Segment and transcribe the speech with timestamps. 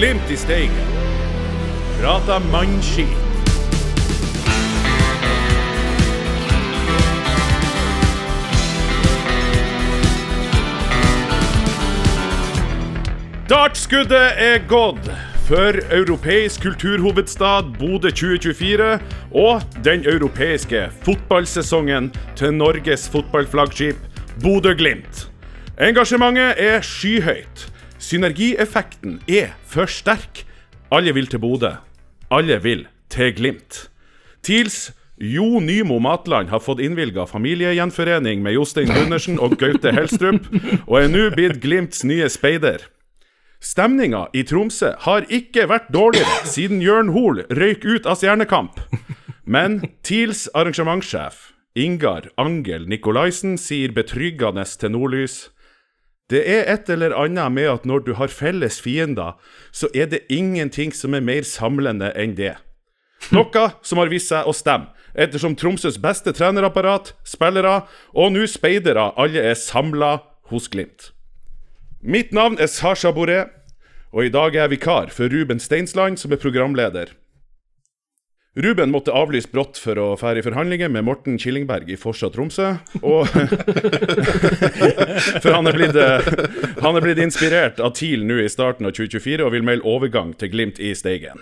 [0.00, 0.72] Glimt i Steigen.
[2.00, 3.08] Prata mannskit.
[13.48, 15.10] Dartskuddet er gått
[15.44, 18.94] for europeisk kulturhovedstad Bodø 2024
[19.34, 22.08] og den europeiske fotballsesongen
[22.40, 24.00] til Norges fotballflaggskip
[24.40, 25.26] Bodø-Glimt.
[25.76, 27.66] Engasjementet er skyhøyt.
[28.10, 30.40] Synergieffekten er for sterk.
[30.90, 31.76] Alle vil til Bodø.
[32.34, 33.84] Alle vil til Glimt.
[34.42, 40.48] TILs Jo Nymo Matland har fått innvilga familiegjenforening med Jostein Gundersen og Gaute Helstrup,
[40.88, 42.82] og er nå blitt Glimts nye speider.
[43.62, 48.82] Stemninga i Tromsø har ikke vært dårligere siden Jørn Hoel røyk ut av Stjernekamp.
[49.46, 55.44] Men TILs arrangementssjef Ingar Angel Nikolaisen sier betryggende til Nordlys
[56.30, 59.36] det er et eller annet med at når du har felles fiender,
[59.72, 62.54] så er det ingenting som er mer samlende enn det.
[63.34, 67.82] Noe som har vist seg å stemme, ettersom Tromsøs beste trenerapparat, spillere
[68.14, 71.10] og nå speidere alle er samla hos Glimt.
[72.00, 73.44] Mitt navn er Sasha Boré,
[74.10, 77.12] og i dag er jeg vikar for Ruben Steinsland, som er programleder.
[78.60, 82.74] Ruben måtte avlyse brått for å fære i forhandlinger med Morten Killingberg i Forsa Tromsø.
[85.40, 86.20] For han er, blitt, eh,
[86.82, 90.34] han er blitt inspirert av TIL nå i starten av 2024 og vil melde overgang
[90.36, 91.40] til Glimt i Steigen.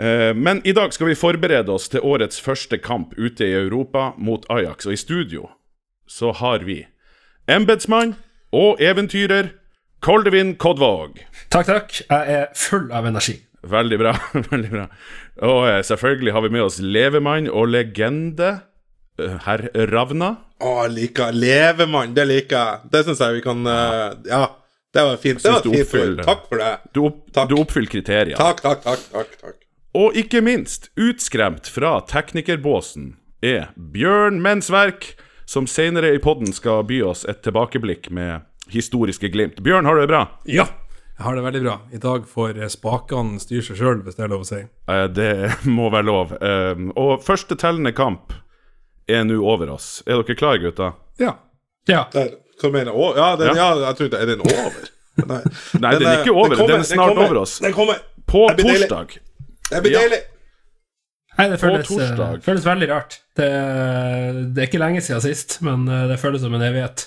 [0.00, 4.12] Eh, Men i dag skal vi forberede oss til årets første kamp ute i Europa
[4.16, 4.86] mot Ajax.
[4.86, 5.48] Og i studio
[6.08, 6.86] så har vi
[7.48, 8.14] embetsmann
[8.52, 9.52] og eventyrer
[10.00, 11.18] Koldevin Kodvåg.
[11.50, 12.00] Takk, takk.
[12.08, 13.47] Jeg er full av energi.
[13.66, 14.12] Veldig bra.
[14.52, 14.86] veldig bra.
[15.48, 18.52] Og eh, selvfølgelig har vi med oss levemann og legende,
[19.18, 20.34] eh, herr Ravna.
[20.58, 22.88] Å, jeg liker Levemann, det liker jeg.
[22.90, 24.40] Det syns jeg vi kan uh, Ja,
[24.94, 25.42] det var fint.
[25.42, 26.70] Det var fint oppfyller- Takk for det.
[26.96, 27.48] Du, opp, Takk.
[27.50, 28.38] du oppfyller kriteriene.
[28.40, 29.04] Takk, takk, takk.
[29.12, 29.56] takk, takk.
[29.98, 33.12] Og ikke minst, utskremt fra teknikerbåsen
[33.46, 35.12] er Bjørn Mensverk,
[35.48, 38.42] som senere i podden skal by oss et tilbakeblikk med
[38.74, 39.62] historiske glimt.
[39.64, 40.24] Bjørn, har du det bra?
[40.50, 40.66] Ja,
[41.18, 41.76] jeg har det veldig bra.
[41.92, 44.60] I dag får eh, spakene styre seg sjøl, hvis det er lov å si.
[44.88, 45.30] Eh, Det
[45.78, 46.36] må være lov.
[46.38, 48.32] Eh, Og første tellende kamp
[49.08, 50.02] er nå over oss.
[50.06, 50.94] Er dere klare, gutter?
[51.18, 51.34] Ja.
[51.88, 52.04] Ja.
[52.12, 52.36] Der.
[52.60, 53.02] Hva mener du?
[53.18, 53.68] Ja, den, Ja.
[53.74, 53.86] ja.
[53.88, 54.88] jeg trodde Er den over?
[55.28, 55.42] Nei,
[55.82, 56.54] Nei, den er ikke over.
[56.56, 57.24] kommer, Den er snart kommer.
[57.26, 57.58] over oss.
[57.64, 58.02] Den kommer.
[58.28, 59.16] På torsdag
[59.70, 60.02] Det blir Ja.
[60.04, 60.18] deilig.
[61.38, 62.34] Nei, det føles, torsdag.
[62.34, 63.16] eh, føles veldig rart.
[63.38, 63.48] Det,
[64.54, 67.04] det er ikke lenge siden sist, men eh, det føles som en evighet.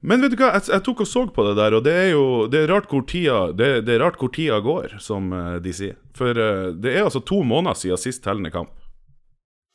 [0.00, 2.10] Men vet du hva, jeg, jeg tok og så på det der, og det er
[2.12, 5.56] jo det er rart hvor tida, det, det er rart hvor tida går, som eh,
[5.64, 5.96] de sier.
[6.14, 8.70] For eh, det er altså to måneder siden sist tellende kamp.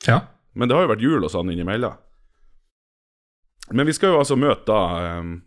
[0.07, 0.21] Ja.
[0.55, 1.99] Men det har jo vært jul og sånn innimellom.
[3.73, 5.37] Men vi skal jo altså møte da um,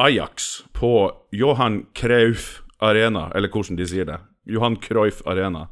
[0.00, 4.18] Ajax på Johan Cruyff Arena, eller hvordan de sier det.
[4.44, 5.68] Johan Cruyff Arena.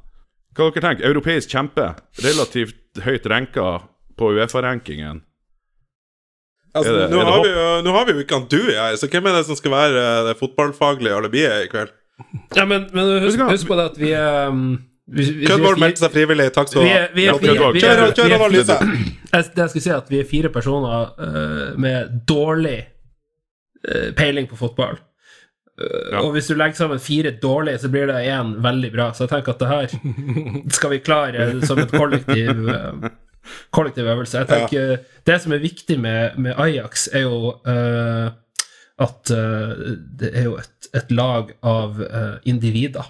[0.56, 1.93] Hva dere tenker Europeisk kjempe.
[2.25, 3.67] Relativt høyt renka
[4.21, 5.23] på Uefa-rankingen.
[6.75, 8.62] Altså, Er det- nå, er har vi jo, nå har vi jo ikke han du
[8.71, 11.93] her, så hvem er det som skal være eh, det fotballfaglige alibiet i kveld?
[12.56, 16.05] ja men, men husk, husk på det at vi um, vi, vi, vi, Kødvård meldte
[16.05, 16.53] seg frivillig.
[16.55, 17.37] Takk skal du vi ha.
[17.43, 18.77] Kjør, kjør analyse.
[18.78, 22.78] jeg, det jeg skulle si, at vi er fire personer uh, med dårlig
[23.88, 25.00] uh, peiling på fotball.
[25.82, 26.21] Ja.
[26.21, 29.11] Og hvis du legger sammen fire dårlige, så blir det én veldig bra.
[29.12, 32.69] Så jeg tenker at det her skal vi klare som et kollektiv
[33.70, 34.38] kollektiv øvelse.
[34.38, 38.30] Jeg tenker Det som er viktig med, med Ajax, er jo uh,
[38.98, 43.06] at uh, det er jo et, et lag av uh, individer.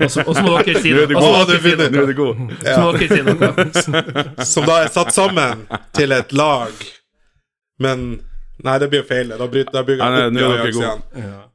[0.00, 2.42] Og så og må dere si Nå er du dere Nå er du det god.
[2.60, 4.44] Så må dere si noe.
[4.52, 5.64] Som da er satt sammen
[5.96, 6.86] til et lag,
[7.82, 8.14] men
[8.64, 9.32] Nei, det blir jo feil.
[9.34, 11.00] Da bryter bygger jeg opp Ajax igjen.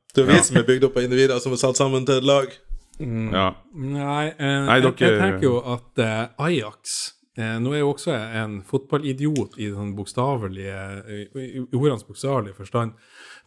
[0.10, 2.28] Det er vi som er bygd opp av individer som er satt sammen til et
[2.28, 2.52] lag.
[3.00, 3.46] Ja.
[3.74, 6.98] Nei, eh, Nei, jeg, dere- jeg tenker jo at eh, Ajax
[7.38, 8.12] eh, Nå er jo også
[8.42, 12.92] en fotballidiot i den bokstavelige i, ordenes bokstavelige forstand.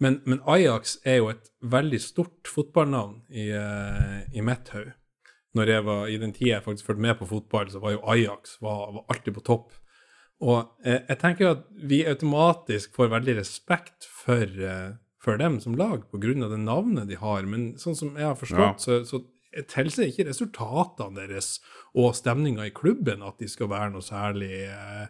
[0.01, 4.95] Men, men Ajax er jo et veldig stort fotballnavn i, eh, i mitt hode.
[5.55, 8.01] Når jeg var, I den tida jeg faktisk fulgte med på fotball, så var jo
[8.09, 9.75] Ajax var, var alltid på topp.
[10.41, 15.61] Og eh, jeg tenker jo at vi automatisk får veldig respekt for, eh, for dem
[15.61, 16.49] som lag pga.
[16.49, 17.45] det navnet de har.
[17.47, 19.21] Men sånn som jeg har forstått, så, så
[19.69, 21.57] tilsier ikke resultatene deres
[21.99, 25.07] og stemninga i klubben at de skal være noe særlig eh,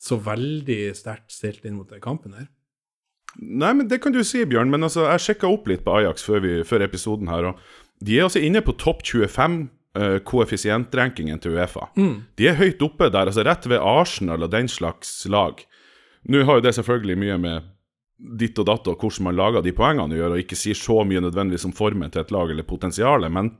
[0.00, 2.48] så veldig sterkt stilt inn mot den kampen her.
[3.38, 4.72] Nei, men det kan du si, Bjørn.
[4.72, 7.60] Men altså, jeg sjekka opp litt på Ajax før, vi, før episoden her, og
[8.02, 9.58] de er altså inne på topp 25
[9.98, 11.90] uh, koeffisientrankingen til Uefa.
[12.40, 15.60] De er høyt oppe der, altså rett ved Arsenal og den slags lag.
[16.30, 17.69] Nå har jo det selvfølgelig mye med
[18.20, 21.00] ditt og datt og hvordan man lager de poengene du gjør, og ikke sier så
[21.08, 23.32] mye nødvendigvis om formen til et lag eller potensialet.
[23.32, 23.52] Men,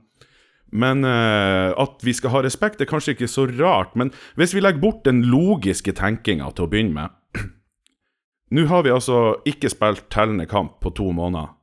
[0.71, 3.95] men uh, at vi skal ha respekt, det er kanskje ikke så rart.
[3.99, 7.17] Men hvis vi legger bort den logiske tenkinga til å begynne med
[8.55, 11.53] Nå har vi altså ikke spilt tellende kamp på to måneder,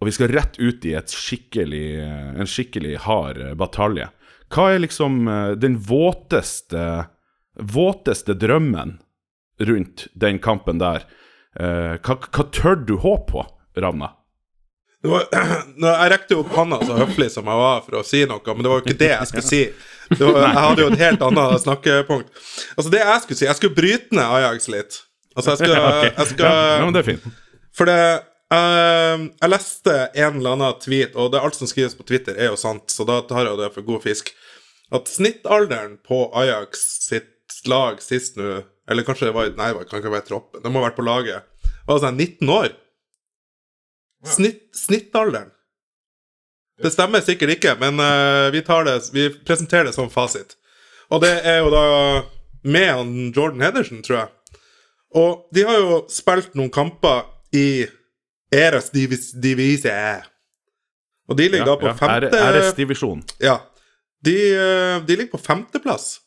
[0.00, 1.86] og vi skal rett ut i skikkelig,
[2.36, 4.10] en skikkelig hard eh, batalje.
[4.52, 7.06] Hva er liksom eh, den våteste,
[7.56, 8.98] våteste drømmen
[9.64, 11.06] rundt den kampen der?
[11.60, 13.46] Eh, hva, hva tør du håpe på,
[13.78, 14.10] Ravna?
[15.04, 15.26] Det var,
[15.84, 18.72] jeg rekte opp hånda så høflig som jeg var for å si noe, men det
[18.72, 19.62] var jo ikke det jeg skulle si.
[20.10, 22.44] Det var, jeg hadde jo et helt annet snakkepunkt.
[22.74, 25.00] Altså Det jeg skulle si Jeg skulle bryte ned Ajax litt.
[25.34, 26.10] Altså jeg skal, okay.
[26.10, 27.34] jeg skal ja, ja, men det er fint.
[27.74, 27.98] For det
[28.52, 32.52] Uh, Jeg leste en eller annen tweet, og det alt som skrives på Twitter, er
[32.52, 34.30] jo sant, så da tar jeg det for god fisk.
[34.94, 40.02] At snittalderen på Ajax sitt lag sist nå Eller kanskje det var Nei, det kan
[40.02, 40.62] ikke være troppen.
[40.62, 41.46] De må ha vært på laget.
[41.88, 42.70] Var sånn 19 år.
[44.24, 45.50] Snitt, snittalderen.
[46.82, 50.56] Det stemmer sikkert ikke, men uh, vi, tar det, vi presenterer det som fasit.
[51.12, 51.84] Og det er jo da
[52.64, 54.60] med han Jordan Hedersen, tror jeg.
[55.14, 57.84] Og de har jo spilt noen kamper i
[58.54, 59.94] Eres divis, Divise.
[61.28, 63.22] Og de ligger da på femte Æresdivisjon.
[63.42, 63.58] Ja.
[64.24, 66.18] De, eh, de ligger på femteplass.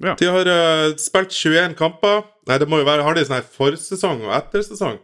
[0.00, 0.14] Ja.
[0.16, 2.24] De har uh, spilt 21 kamper.
[2.48, 4.98] Nei, det må jo være Har de sånn her forsesong og ettersesong?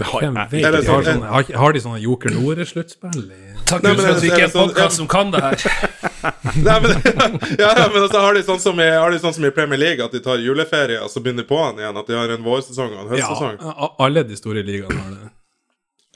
[0.00, 0.64] Har, vet?
[0.64, 3.24] har, sånn- sånne, har, har de sånne Joker Nore-sluttspill?
[3.68, 5.64] Takk Gud for at vi ikke er er en sånn- podkast som kan det her.
[6.66, 6.94] Nei, men,
[7.60, 9.80] ja, ja, men altså, har de, sånn som i, har de sånn som i Premier
[9.80, 12.00] League, at de tar juleferie og så begynner på den igjen?
[12.00, 13.60] At de har en vårsesong og en høstsesong?
[13.60, 15.30] Ja, alle de store ligaene har det.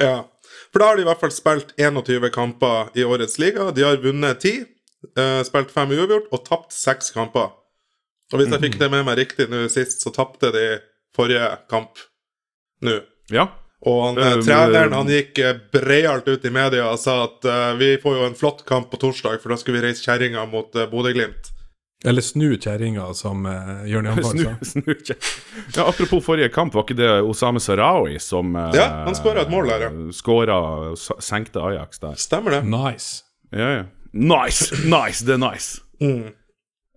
[0.03, 0.17] Ja.
[0.73, 3.69] For da har de i hvert fall spilt 21 kamper i årets liga.
[3.75, 4.65] De har vunnet 10,
[5.19, 7.53] eh, spilt fem uavgjort og tapt seks kamper.
[8.33, 10.65] Og hvis jeg fikk det med meg riktig nå sist, så tapte de
[11.15, 12.01] forrige kamp
[12.85, 12.99] nå.
[13.33, 13.49] Ja.
[13.85, 15.41] Og han, eh, treneren han gikk
[15.75, 19.01] breialt ut i media og sa at uh, vi får jo en flott kamp på
[19.03, 21.51] torsdag, for da skulle vi reise kjerringa mot uh, Bodø-Glimt.
[22.05, 24.55] Eller snu kjerringa, som uh, Jørn Janfar sa.
[24.73, 25.15] snu snu
[25.77, 29.53] Ja, apropos forrige kamp, var ikke det Osame Sarawi som uh, Ja, han skåret et
[29.53, 29.93] mål der, ja.
[30.17, 32.17] Skåra og senkte Ajax der.
[32.21, 32.65] Stemmer det?
[32.69, 33.25] Nice.
[33.53, 33.85] Ja, ja.
[34.15, 34.71] Nice!
[34.87, 35.25] Nice!
[35.27, 35.81] Det er nice.
[36.03, 36.33] Mm.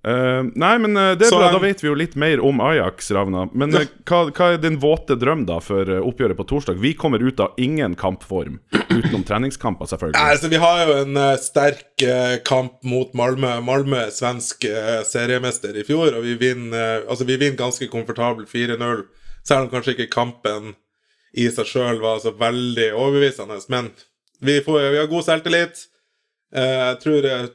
[0.07, 1.47] Uh, nei, men eh, det er Så bra.
[1.51, 3.47] Da vet vi jo litt mer om Ajax, Ravna.
[3.57, 3.81] Men Ja.
[3.81, 6.77] eh, hva, hva er din våte drøm da for oppgjøret på torsdag?
[6.79, 10.21] Vi kommer ut av ingen kampform, utenom treningskamper, Nei, selvfølgelig.
[10.21, 13.57] altså, vi har jo en uh, sterk uh, kamp mot Malmö.
[13.65, 14.69] Malmö er svensk
[15.09, 19.03] seriemester i fjor, og vi vinner, altså, vi vinner ganske komfortabel 4-0.
[19.43, 20.75] Selv om kanskje ikke kampen
[21.37, 23.59] i seg sjøl var så veldig overbevisende.
[23.73, 23.91] Men
[24.39, 25.87] vi, får, vi har god selvtillit.
[26.55, 27.47] Eh, jeg tror eh,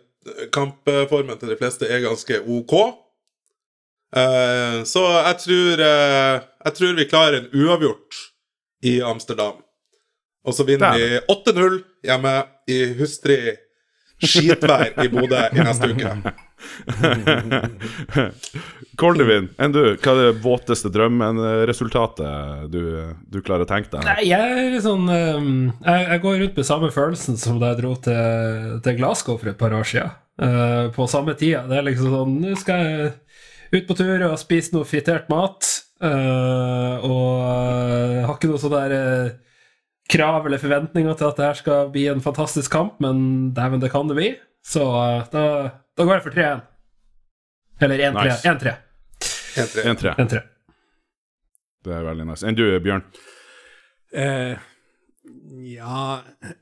[0.54, 2.74] kampformen til de fleste er ganske ok.
[4.16, 8.22] Eh, så jeg tror, jeg tror vi klarer en uavgjort
[8.84, 9.60] i Amsterdam.
[10.42, 12.32] Og så vinner vi 8-0 hjemme
[12.66, 13.56] i hustrig
[14.22, 16.16] skitvær i Bodø i neste uke.
[19.00, 19.81] Koldevin, enn du?
[20.03, 22.81] Hva er det våteste drømmen-resultatet du,
[23.32, 24.05] du klarer å tenke deg?
[24.06, 25.53] Nei, jeg er sånn ehm,
[25.85, 29.52] jeg, jeg går rundt med samme følelsen som da jeg dro til, til Glasgow for
[29.52, 30.12] et par år siden.
[30.42, 31.64] Eh, på samme tida.
[31.69, 33.12] Det er liksom sånn Nå skal jeg
[33.73, 35.61] ut på tur og spise noe fritert mat.
[36.02, 39.28] eh, og eh, har ikke noe sånn der eh,
[40.12, 43.92] krav eller forventninger til at det her skal bli en fantastisk kamp, men dæven, det
[43.95, 44.31] kan det bli.
[44.66, 45.45] Så eh, da,
[45.99, 46.64] da går jeg for 3-1.
[47.82, 48.25] Eller 1-3.
[48.25, 48.49] Nice.
[48.49, 48.75] 1-3.
[49.62, 49.87] 1-3.
[49.92, 50.16] 1-3.
[50.26, 50.42] 1-3.
[51.82, 52.46] Det er veldig nice.
[52.46, 53.02] Enn du, Bjørn?
[54.12, 54.54] Eh,
[55.72, 55.99] ja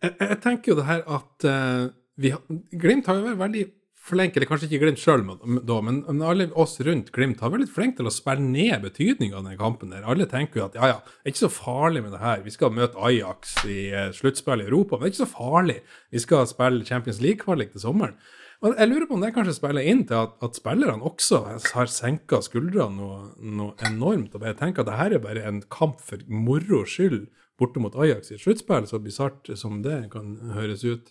[0.00, 3.66] jeg, jeg tenker jo det her at uh, vi har, Glimt har jo vært veldig
[4.00, 7.74] flink, eller kanskje ikke Glimt sjøl, men, men alle oss rundt Glimt har vært litt
[7.74, 9.92] flinke til å spille ned betydninga av den kampen.
[9.92, 10.06] der.
[10.08, 12.44] Alle tenker jo at ja, ja, det er ikke så farlig med det her.
[12.44, 15.80] Vi skal møte Ajax i uh, sluttspill i Europa, men det er ikke så farlig.
[16.10, 18.16] Vi skal spille Champions League-kvalik til sommeren.
[18.60, 21.38] Og jeg lurer på om det kanskje spiller inn til at, at spillerne også
[21.72, 25.62] har senka skuldrene noe, noe enormt, og jeg tenker at det her er bare en
[25.72, 27.22] kamp for moro skyld
[27.60, 31.08] borte mot Ajax i et sluttspill, så bisart som det kan høres ut.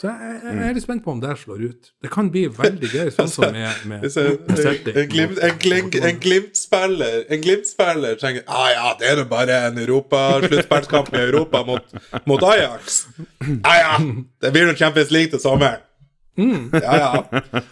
[0.00, 1.88] Så jeg, jeg, jeg er litt spent på om det slår ut.
[2.02, 8.46] Det kan bli veldig gøy, sånn som med, med, en, glimt, glimt, Glimt-spiller Glimt-spiller tenker
[8.46, 13.02] ah, ja, det er jo bare en Europa-sluttspillskamp i Europa mot, mot Ajax.
[13.60, 13.98] Ah, ja,
[14.46, 15.82] det blir noe Champions League til sommeren.
[16.84, 17.62] Ja, ja.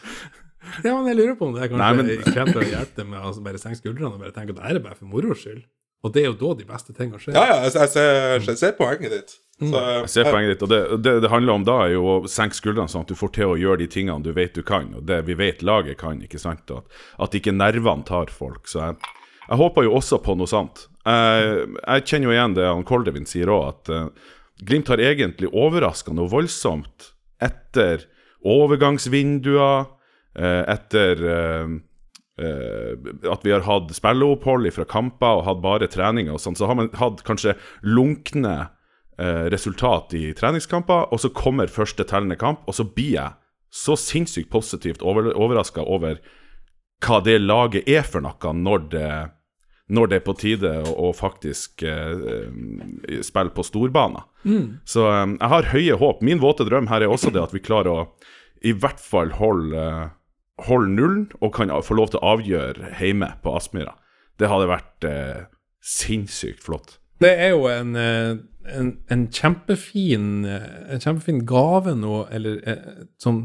[0.82, 3.08] Ja, men jeg lurer på om det er kanskje Nei, men- kommer å hjelpe dem
[3.12, 5.10] med å altså bare senke skuldrene og bare tenke at det her er bare for
[5.10, 5.64] moro skyld.
[6.02, 7.34] Og det er jo da de beste tingene skjer.
[7.36, 9.34] ja, ja jeg, jeg, ser, jeg ser poenget ditt.
[9.62, 10.62] Så, Jeg ser poenget ditt.
[10.66, 13.14] og det, det det handler om da, er jo å senke skuldrene, sånn at du
[13.18, 16.00] får til å gjøre de tingene du vet du kan, og det vi vet laget
[16.00, 16.22] kan.
[16.24, 16.70] ikke sant?
[16.74, 16.88] At,
[17.22, 18.66] at ikke nervene tar folk.
[18.70, 18.96] Så jeg,
[19.46, 20.86] jeg håper jo også på noe sånt.
[21.06, 25.48] Jeg, jeg kjenner jo igjen det han Koldevin sier òg, at uh, Glimt har egentlig
[25.50, 27.08] overraskende noe voldsomt
[27.42, 28.04] etter
[28.44, 29.86] overgangsvinduer,
[30.38, 31.74] eh, etter eh,
[32.42, 36.70] eh, at vi har hatt spilleopphold fra kamper og hatt bare treninger og sånn, så
[36.70, 38.72] har man hatt kanskje lunkne
[39.22, 43.34] resultat i treningskamper, og så kommer første tellende kamp, og så blir jeg
[43.70, 46.18] så sinnssykt positivt over, overraska over
[47.04, 49.12] hva det laget er for noe når det,
[49.92, 54.26] når det er på tide å, å faktisk eh, spille på storbaner.
[54.88, 56.22] Så um, jeg har høye håp.
[56.26, 58.04] Min våte drøm her er også det at vi klarer å
[58.62, 59.84] i hvert fall holde,
[60.68, 63.96] holde nullen, og kan få lov til å avgjøre hjemme på Aspmyra.
[64.38, 65.40] Det hadde vært eh,
[65.82, 66.96] sinnssykt flott.
[67.22, 68.36] Det er jo en, eh,
[68.70, 73.44] en, en, kjempefin, en kjempefin gave nå, eller eh, som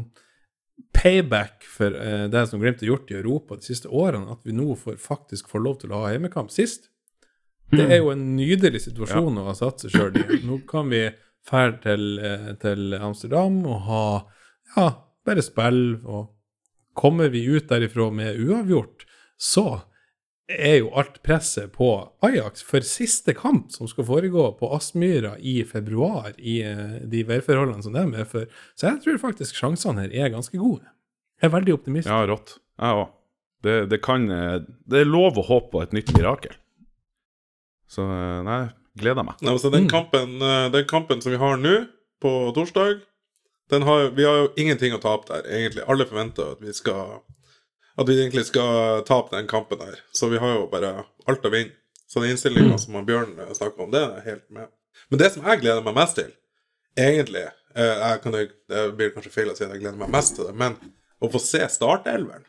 [0.94, 4.54] payback for eh, det som Glimt har gjort i Europa de siste årene, at vi
[4.56, 6.90] nå får, faktisk får lov til å ha hjemmekamp sist.
[7.70, 10.40] Det er jo en nydelig situasjon å ha satt seg sjøl i.
[10.48, 11.02] Nå kan vi
[11.48, 14.04] dra til, eh, til Amsterdam og ha
[14.76, 14.88] ja,
[15.26, 16.30] bare spill, og
[16.98, 19.04] kommer vi ut derifra med uavgjort,
[19.38, 19.82] så
[20.48, 21.88] er jo alt presset på
[22.24, 27.84] Ajax for siste kamp som skal foregå på Aspmyra i februar, i eh, de værforholdene
[27.84, 28.48] som det er for.
[28.74, 30.88] Så jeg tror faktisk sjansene her er ganske gode.
[31.38, 32.08] Jeg er veldig optimist.
[32.10, 32.56] Ja, rått.
[32.80, 33.12] Jeg òg.
[33.66, 36.56] Det, det kan eh, Det er lov å håpe på et nytt mirakel.
[37.88, 38.60] Så eh, nei,
[39.00, 39.40] gleder meg.
[39.42, 41.76] Nei, altså, den, kampen, eh, den kampen som vi har nå,
[42.22, 42.98] på torsdag
[43.70, 45.84] den har, Vi har jo ingenting å tape der, egentlig.
[45.92, 47.20] Alle forventer at vi skal
[47.98, 50.00] At vi egentlig skal tape den kampen der.
[50.14, 51.74] Så vi har jo bare alt å vinne.
[52.08, 54.70] Så den innstillinga som han Bjørn snakker om, det er jeg helt med.
[55.10, 56.30] Men det som jeg gleder meg mest til,
[56.96, 60.38] egentlig eh, jeg kan, Det blir kanskje feil å si at jeg gleder meg mest
[60.38, 60.78] til det, men
[61.20, 62.46] å få se startelveren.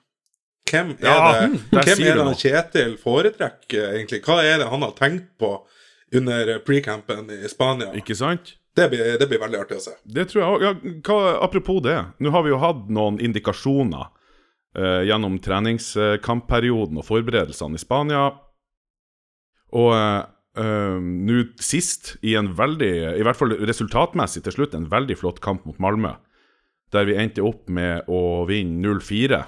[0.69, 2.37] Hvem er Ja, det, mm, hvem er det.
[2.43, 4.21] Kjetil foretrekker, egentlig?
[4.25, 5.51] Hva er det han har tenkt på
[6.19, 7.91] under pre-campen i Spania?
[7.97, 8.55] Ikke sant?
[8.77, 9.95] Det blir, det blir veldig artig å se.
[10.05, 10.61] Det tror jeg òg.
[10.63, 10.73] Ja,
[11.09, 11.97] hva- apropos det.
[12.21, 14.05] Nå har vi jo hatt noen indikasjoner
[14.77, 18.27] eh, gjennom treningskampperioden og forberedelsene i Spania.
[19.75, 20.21] Og eh,
[20.63, 25.41] eh, nå sist, i en veldig, i hvert fall resultatmessig til slutt, en veldig flott
[25.43, 26.15] kamp mot Malmö.
[26.93, 29.43] Der vi endte opp med å vinne 0-4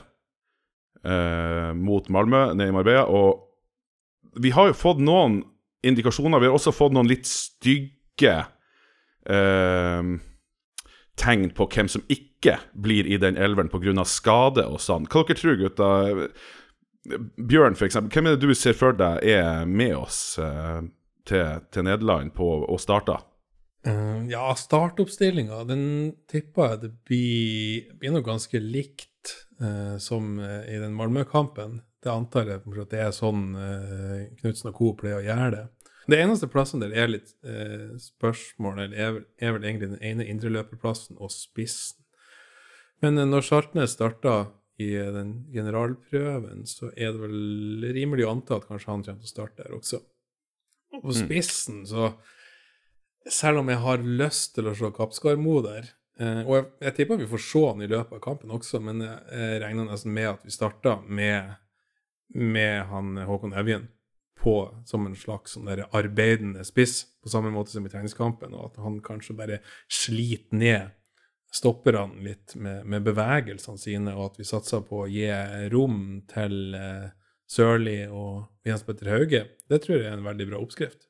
[1.04, 3.06] eh, mot Malmö nede i Marbella.
[3.08, 5.42] Og vi har jo fått noen
[5.86, 6.42] indikasjoner.
[6.42, 8.36] Vi har også fått noen litt stygge
[9.26, 10.12] eh,
[11.22, 14.06] tegn på hvem som ikke blir i den elveren pga.
[14.06, 15.08] skade og sånn.
[15.10, 15.90] Hva dere tror gutta?
[17.38, 18.12] Bjørn, eksempel.
[18.14, 20.82] Hvem er det du ser for deg er med oss eh,
[21.26, 23.26] til, til Nederland på, og starter?
[23.82, 25.86] Uh, ja, startoppstillinga, den
[26.30, 29.08] tipper jeg det blir, blir noe ganske likt
[29.62, 31.82] eh, som eh, i den Malmö-kampen.
[32.02, 34.94] Det antar jeg for at det er sånn eh, Knutsen og co.
[34.98, 35.66] pleier å gjøre det.
[36.10, 40.26] Det eneste plassen der er litt eh, spørsmål, eller er, er vel egentlig den ene
[40.28, 42.02] indreløperplassen og spissen.
[43.06, 44.36] Men eh, når Saltnes starta
[44.82, 49.22] i eh, den generalprøven, så er det vel rimelig å anta at kanskje han kommer
[49.22, 50.02] til å starte der også.
[50.98, 52.12] Og på spissen, så
[53.30, 57.30] selv om jeg har lyst til å se Kappskarmo der Og jeg, jeg tipper vi
[57.32, 60.52] får se han i løpet av kampen også, men jeg, regner nesten med at vi
[60.54, 61.56] starter med,
[62.36, 63.88] med han Håkon Evjen
[64.86, 68.82] som en slags sånn der arbeidende spiss, på samme måte som i treningskampen, og at
[68.82, 69.60] han kanskje bare
[69.92, 70.90] sliter ned
[71.52, 75.28] stopperne litt med, med bevegelsene sine, og at vi satser på å gi
[75.74, 77.10] rom til eh,
[77.52, 79.44] Sørli og Jens Petter Hauge.
[79.68, 81.10] Det tror jeg er en veldig bra oppskrift.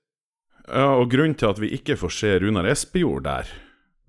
[0.66, 3.54] Ja, og Grunnen til at vi ikke får se Runar Espejord der,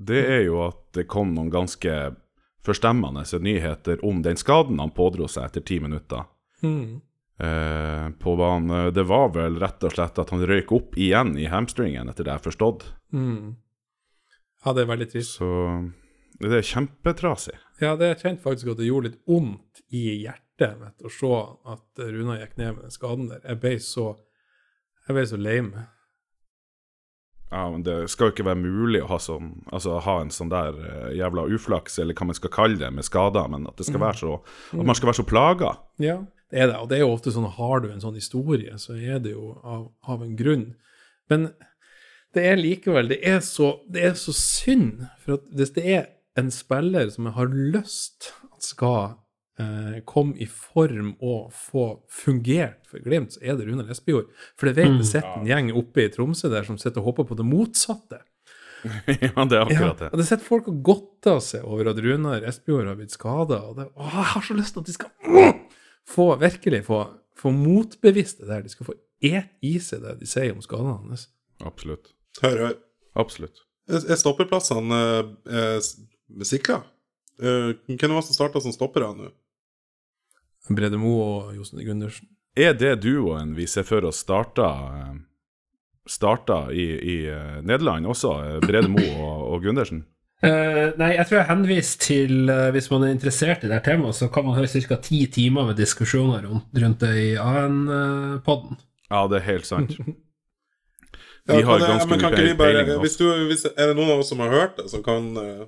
[0.09, 1.95] det er jo at det kom noen ganske
[2.63, 6.25] forstemmende nyheter om den skaden han pådro seg etter ti minutter
[6.63, 8.93] eh, på banen.
[8.95, 12.35] Det var vel rett og slett at han røyk opp igjen i hamstringen, etter det
[12.35, 12.87] jeg har forstått.
[13.13, 13.57] Mm.
[14.63, 15.41] Ja, det er veldig trist.
[15.41, 15.51] Så
[16.39, 17.57] det er kjempetrasig.
[17.83, 21.33] Ja, det kjente faktisk at det gjorde litt vondt i hjertet mitt å se
[21.73, 23.43] at Runa gikk ned med den skaden der.
[23.43, 24.07] Jeg ble så,
[25.09, 25.91] jeg ble så lei meg.
[27.53, 30.53] Ja, men Det skal jo ikke være mulig å ha, sånn, altså, ha en sånn
[30.53, 34.17] der eh, jævla uflaks, eller hva man skal kalle det, med skader, men at være
[34.23, 34.39] så
[34.73, 35.75] At man skal være så plaga.
[36.01, 36.79] Ja, det er det.
[36.81, 39.53] Og det er jo ofte sånn, har du en sånn historie, så er det jo
[39.61, 40.71] av, av en grunn.
[41.29, 41.51] Men
[42.33, 45.05] det er likevel Det er så, det er så synd.
[45.21, 46.09] For hvis det er
[46.41, 49.19] en spiller som har lyst at skal
[49.61, 54.31] eh, komme i form og få fungert for Glimt, så er det Rune Espejord.
[54.57, 57.31] For det vet det sitter en gjeng oppe i Tromsø der som sitter og håper
[57.31, 58.23] på det motsatte.
[59.07, 60.09] ja, det er akkurat det.
[60.11, 63.61] og det sitter folk og godter seg over at Runar Espejord har blitt skada.
[63.69, 65.13] Og det, å, jeg har så lyst til at de skal
[66.09, 67.03] få, virkelig få,
[67.39, 68.65] få motbevist det der.
[68.67, 71.29] De skal få et i seg det de sier om skadene hans.
[71.63, 72.11] Absolutt.
[72.43, 72.81] Hør, hør.
[73.23, 73.63] Absolutt.
[73.91, 74.99] Er stopperplassene stoppeplassene
[75.53, 76.81] eh, eh, sikra?
[77.43, 79.31] Eh, hvem var det som starta som stoppere nå?
[80.71, 82.29] Brede Moe og Jostein Gundersen.
[82.57, 84.69] Er det duoen vi ser for oss starta,
[86.09, 88.33] starta i, i eh, Nederland også?
[88.45, 90.05] eh, Brede Moe og, og Gundersen?
[90.43, 93.85] Uh, nei, jeg tror jeg henviser til uh, Hvis man er interessert i det her
[93.87, 94.97] temaet, så kan man høre ca.
[94.99, 98.81] ti timer med diskusjoner rundt, rundt det i AN-podden.
[99.07, 99.95] Ja, det er helt sant.
[100.01, 102.91] Ja, Vi har kan ganske mye bare, peiling.
[103.05, 105.63] hvis du, hvis, Er det noen av oss som har hørt det, som kan eh,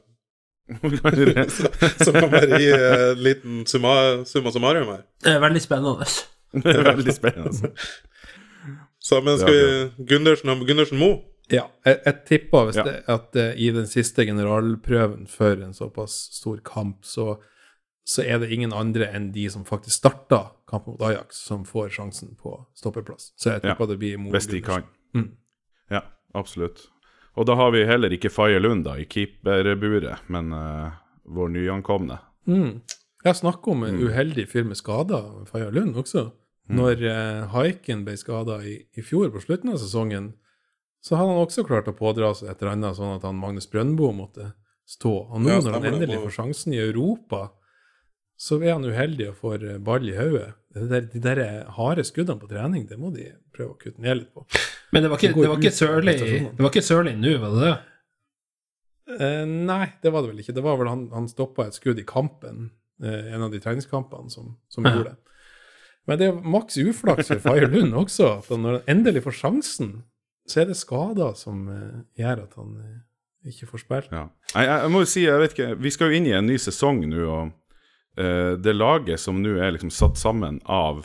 [2.05, 5.03] Som kan bare gi en liten summa, summa summarum her?
[5.25, 6.07] Det er veldig spennende.
[6.65, 7.73] det er veldig spennende.
[9.05, 11.11] Så, men skal vi Gundersen og Gundersen Mo?
[11.53, 12.85] Ja, jeg, jeg tipper Ja.
[12.87, 17.35] det, at uh, i den siste generalprøven før en såpass stor kamp, så,
[18.09, 20.39] så er det ingen andre enn de som faktisk starta
[20.71, 23.35] kampen mot Ajax, som får sjansen på stoppeplass.
[23.37, 24.89] Så jeg tipper Ja, det blir Mo Hvis de kan.
[25.13, 25.35] Mm.
[25.93, 26.01] Ja,
[26.33, 26.87] absolutt.
[27.35, 32.21] Og da har vi heller ikke Faye Lund da, i keeperburet, men uh, vår nyankomne.
[32.47, 32.85] Mm.
[33.25, 36.29] Jeg snakker om en uheldig fyr med skader, Faye Lund også.
[36.71, 40.33] Når uh, Haiken ble skada i, i fjor, på slutten av sesongen,
[41.05, 43.69] så hadde han også klart å pådra seg et eller annet, sånn at han Magnus
[43.69, 44.55] Brøndbo måtte
[44.89, 45.13] stå.
[45.29, 47.51] Og nå, Ja, når han endelig får sjansen i Europa,
[48.41, 50.55] så er han uheldig og får eh, ball i hodet.
[50.75, 54.17] Det der- De der harde skuddene på trening, det må de prøve å kutte ned
[54.19, 54.43] litt på.
[54.93, 56.15] Men det var ikke, Det var ikke ut Sørli.
[56.19, 57.77] Det var ikke Sørli nå, var det det?
[59.21, 60.55] Eh, nei, det var det vel ikke.
[60.57, 62.71] Det var vel han, han stoppa et skudd i kampen,
[63.03, 64.95] eh, en av de treningskampene som, som Ja.
[64.97, 65.17] gjorde det.
[66.07, 69.37] Men det er maks uflaks for Faye Lund også, at han, når han endelig får
[69.41, 69.93] sjansen,
[70.49, 74.11] så er det skader som eh, gjør at han eh, ikke får spilt.
[74.13, 74.27] Ja.
[74.55, 76.47] Jeg, jeg, jeg må jo si, jeg vet ikke, vi skal jo inn i en
[76.49, 77.53] ny sesong nå, og
[78.19, 81.05] eh, det laget som nå er liksom satt sammen av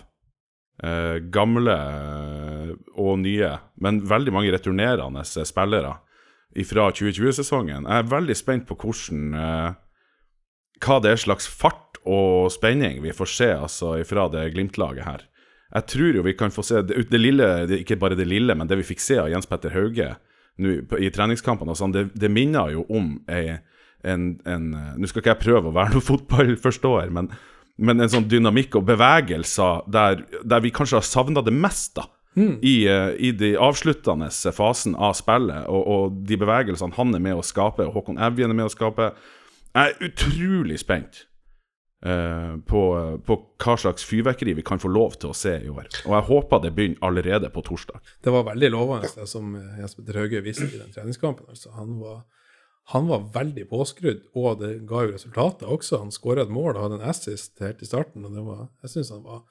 [0.84, 5.98] uh, gamle eh, og nye, men veldig mange returnerende spillere
[6.66, 7.86] fra 2020-sesongen.
[7.86, 9.76] Jeg er veldig spent på hvordan
[10.80, 15.26] hva det er slags fart og spenning vi får se altså fra det Glimt-laget her.
[15.70, 17.46] Jeg tror jo vi kan få se det, det lille,
[17.84, 20.16] ikke bare det lille, men det vi fikk se av Jens Petter Hauge
[20.60, 23.60] nå i treningskampene, sånn, det, det minner jo om ei,
[24.08, 27.32] en, en Nå skal ikke jeg prøve å være noen fotballforståer, men,
[27.78, 32.08] men en sånn dynamikk og bevegelser der, der vi kanskje har savna det mest, da.
[32.62, 37.40] I, eh, I de avsluttende fasen av spillet, og, og de bevegelsene han er med
[37.40, 39.12] å skape, og Håkon Evjen er med å skape.
[39.74, 41.24] Jeg er utrolig spent
[42.06, 42.84] eh, på,
[43.26, 45.90] på hva slags fyrverkeri vi kan få lov til å se i år.
[46.06, 48.00] Og jeg håper det begynner allerede på torsdag.
[48.24, 51.50] Det var veldig lovende, det som Jesper Drauge viste i den treningskampen.
[51.52, 51.74] Altså.
[51.76, 52.24] Han, var,
[52.90, 56.00] han var veldig påskrudd, og det ga jo resultater også.
[56.02, 58.94] Han skåra et mål og hadde en assist helt i starten, og det var, jeg
[58.96, 59.44] syns han var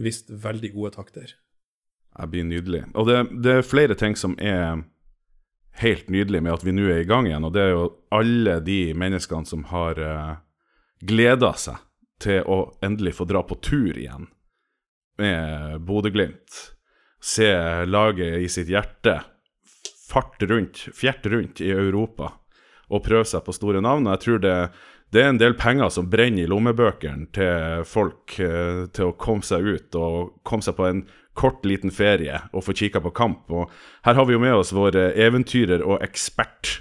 [0.00, 1.34] vist veldig gode takter.
[2.16, 2.86] Det blir nydelig.
[2.96, 4.80] Og det, det er flere ting som er
[5.82, 7.84] helt nydelig med at vi nå er i gang igjen, og det er jo
[8.16, 10.40] alle de menneskene som har uh,
[11.04, 11.84] gleda seg
[12.20, 14.24] til å endelig få dra på tur igjen
[15.20, 16.64] med Bodø-Glimt.
[17.20, 17.52] Se
[17.84, 19.20] laget i sitt hjerte
[20.08, 22.38] fart rundt, fjert rundt i Europa
[22.90, 24.08] og prøve seg på store navn.
[24.08, 24.56] Og jeg tror det,
[25.14, 29.46] det er en del penger som brenner i lommebøkene til folk eh, til å komme
[29.46, 31.02] seg ut og komme seg på en
[31.38, 33.50] kort, liten ferie og få kikka på kamp.
[33.50, 33.70] Og
[34.06, 36.80] her har vi jo med oss vår eh, eventyrer og ekspert.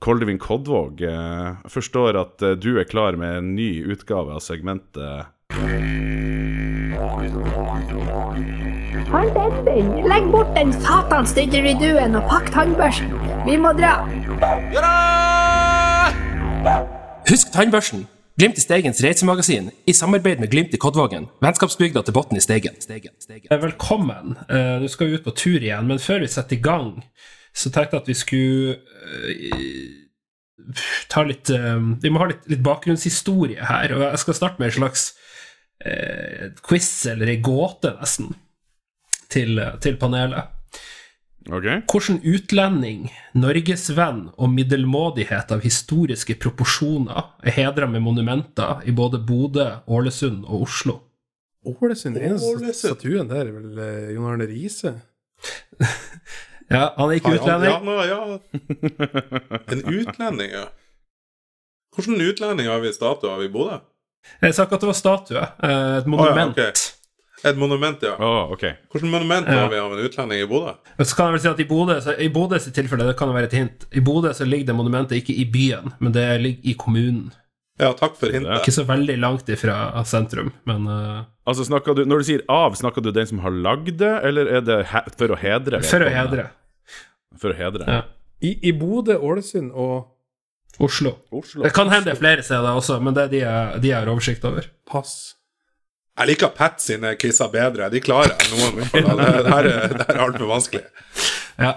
[0.00, 5.28] Koldevin Kodvåg, eh, jeg forstår at du er klar med en ny utgave av segmentet
[9.10, 13.08] Hold Edvin, legg bort den satans didgeridooen og pakk tannbørsten.
[13.42, 14.04] Vi må dra.
[17.26, 18.04] Husk tannbørsten!
[18.38, 21.26] Glimt i Steigens reisemagasin i samarbeid med Glimt i Kodvågen.
[21.42, 22.76] Vennskapsbygda til Botn i Steigen.
[22.78, 23.16] Steigen.
[23.18, 23.48] Steigen.
[23.50, 24.36] Eh, Velkommen.
[24.46, 26.92] Du Nå skal vi ut på tur igjen, men før vi setter i gang,
[27.50, 28.76] så tenkte jeg at vi skulle
[29.10, 29.88] eh,
[31.10, 34.70] ta litt eh, Vi må ha litt, litt bakgrunnshistorie her, og jeg skal starte med
[34.70, 35.08] en slags
[35.82, 38.30] eh, quiz, eller ei gåte, nesten,
[39.30, 40.56] til, til panelet.
[41.50, 41.66] OK?
[41.88, 43.06] Hvordan utlending,
[43.40, 50.66] norgesvenn og middelmådighet av historiske proporsjoner er hedra med monumenter i både Bodø, Ålesund og
[50.66, 50.98] Oslo?
[51.66, 54.94] Ålesund, eneste statuen der er vel eh, Jon Arne Riise?
[56.70, 57.72] Ja, han er ikke utlending.
[57.72, 58.18] Ja, nå, ja.
[59.74, 60.68] En utlending, ja.
[61.96, 63.80] Hvilken utlending har vi statue av i Bodø?
[64.44, 65.42] Jeg sa ikke at det var statue.
[65.66, 66.54] eh, Et monument.
[66.54, 66.78] ok.
[67.44, 68.14] Et monument, ja.
[68.20, 68.74] Oh, okay.
[68.92, 69.62] Hvilket monument Ja.
[69.62, 70.74] har vi av en utlending i Bodø?
[71.00, 73.34] Så kan jeg vel si at I Bodø så, i Bodøs tilfelle det kan jo
[73.34, 76.70] være et hint I Bodø så ligger det monumentet ikke i byen, men det ligger
[76.70, 77.32] i kommunen.
[77.80, 78.60] Ja, takk for hintet.
[78.60, 81.24] Ikke så veldig langt ifra sentrum, men uh...
[81.48, 84.46] Altså, snakker du, Når du sier av, snakker du den som har lagd det, eller
[84.46, 85.80] er det he for å hedre?
[85.88, 86.50] For å hedre.
[87.40, 87.88] For å hedre.
[87.88, 88.02] Ja.
[88.44, 90.10] I, i Bodø, Ålesund og
[90.80, 91.16] Oslo.
[91.32, 91.64] Oslo.
[91.64, 92.16] Det kan hende Oslo.
[92.16, 94.68] er flere steder også, men det er de jeg, de jeg har oversikt over.
[94.88, 95.39] Pass.
[96.20, 97.86] Jeg liker Pat sine quizer bedre.
[97.88, 98.82] De klarer jeg noen.
[98.82, 98.88] i.
[98.92, 100.82] Det her er, det her er altfor vanskelig.
[101.60, 101.70] Ja.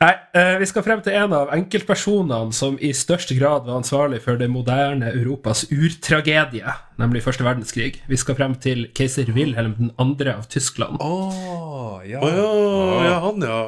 [0.00, 4.20] Nei, eh, vi skal frem til en av enkeltpersonene som i størst grad var ansvarlig
[4.24, 8.02] for det moderne Europas urtragedie, nemlig første verdenskrig.
[8.08, 10.28] Vi skal frem til keiser Wilhelm 2.
[10.32, 11.00] av Tyskland.
[11.04, 12.20] Oh, ja.
[12.20, 13.62] Oh, ja, ja, han, ja.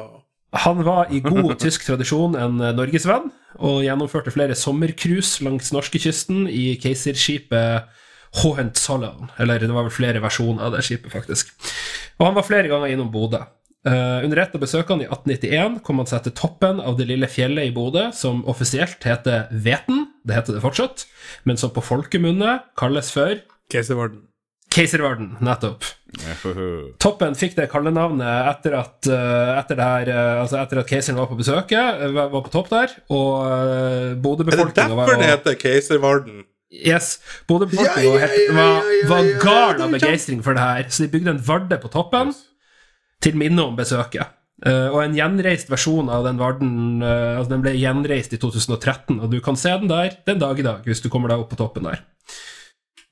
[0.65, 6.47] Han var i god tysk tradisjon en eh, norgesvenn, og gjennomførte flere sommercruise langs norskekysten
[6.49, 7.89] i keiserskipet
[8.41, 9.29] Hohenzollern.
[9.37, 11.53] Eller det var vel flere versjoner av det skipet, faktisk.
[12.19, 13.43] Og han var flere ganger innom Bodø.
[13.83, 17.27] Uh, under et av besøkene i 1891 kom han seg til toppen av det lille
[17.27, 21.03] fjellet i Bodø, som offisielt heter Veten, det heter det fortsatt,
[21.43, 23.41] men som på folkemunne kalles for
[23.73, 24.23] Keiservarden.
[24.73, 25.85] Keiservarden, nettopp.
[27.01, 31.19] Toppen fikk det kallenavnet etter at, eh, etter, det her, eh, altså etter at keiseren
[31.19, 35.21] var på besøket, var var på topp der, og uh, Er det Bodø-befolkninga var derfor
[35.21, 36.43] det heter Keiservarden?
[36.73, 41.35] Yes, Bodø-befolkninga og Hert var, var, gal av begeistring for det her, så de bygde
[41.35, 42.33] en varde på toppen
[43.23, 44.39] til minne om besøket.
[44.63, 49.19] Uh, og en gjenreist versjon av den varden uh, altså Den ble gjenreist i 2013,
[49.19, 51.51] og du kan se den der den dag i dag, hvis du kommer deg opp
[51.53, 52.01] på toppen der.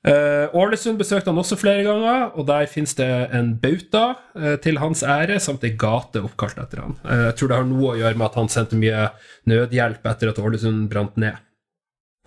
[0.02, 3.06] Eh, Ålesund besøkte han også flere ganger, og der finnes det
[3.38, 4.16] en bauta
[4.64, 6.96] til hans ære, samt ei gate oppkalt etter han.
[7.06, 9.04] Jeg tror det har noe å gjøre med at han sendte mye
[9.46, 11.38] nødhjelp etter at Ålesund brant ned.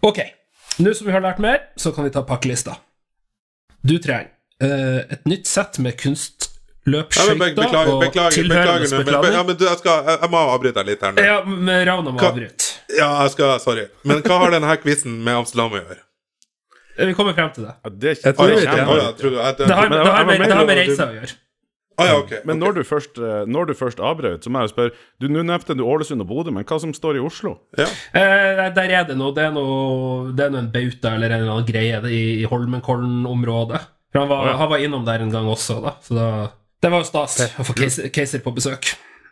[0.08, 0.24] Ok,
[0.80, 2.78] nå som vi har lært mer, så kan vi ta pakkelista.
[3.86, 4.32] Du trenger
[4.64, 9.44] uh, et nytt sett med Ja, men kunstløpsskøyter be- beklager, og beklager, tilhørende beklager ja,
[9.44, 11.24] men du, jeg, skal, jeg, jeg må avbryte deg litt her nå.
[11.26, 12.72] Ja, men Ravna må Hva- avbryte.
[12.98, 13.88] Ja, jeg skal, sorry.
[14.06, 15.98] Men hva har denne quizen med Amsterdam å gjøre?
[16.98, 17.74] Eh, Vi kommer frem til det.
[17.84, 20.68] Ja, det, Jeg tror ja, det jeg jeg jeg- har, jeg- jeg det har med
[20.68, 21.34] med- reisa å gjøre.
[21.96, 24.74] Å ja, okay, Men når du først, eh, når du først avbrøt, så må jeg
[24.74, 27.54] spørre du, Nå nevnte du Ålesund og Bodø, men hva som står i Oslo?
[27.80, 27.88] Ja.
[28.12, 31.46] Eh, der er det noe Det er noe, det er noe en bauta eller en
[31.46, 33.82] eller annen greie i, i Holmenkollen-området.
[34.16, 34.54] Han var, ja.
[34.60, 35.96] han var innom der en gang også, da.
[36.04, 36.28] Så da,
[36.84, 38.84] det var jo stas å få keiser, på besøk.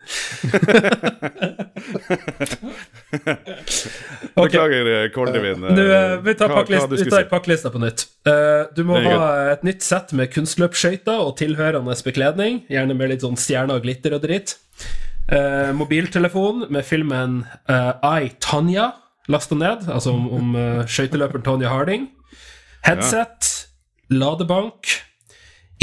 [4.34, 5.64] Beklager, eh, Koldevin.
[5.64, 7.28] eh, eh, vi tar, hva- hva pakkelist, du vi tar si?
[7.30, 8.06] pakkelista på nytt.
[8.76, 12.62] Du må ha et nytt sett med kunstløpsskøyter og tilhørende bekledning.
[12.70, 14.56] Gjerne med litt sånn stjerner og glitter og dritt.
[15.74, 18.92] Mobiltelefon med filmen I, Tanja
[19.30, 20.54] lasta ned, altså om, om
[20.90, 22.08] skøyteløperen Tonje Harding.
[22.82, 23.66] Headset,
[24.10, 24.88] ladebank,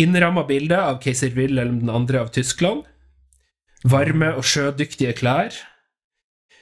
[0.02, 2.18] innramma bilde av keiser Wilhelm 2.
[2.20, 2.84] av Tyskland.
[3.86, 5.54] Varme og sjødyktige klær.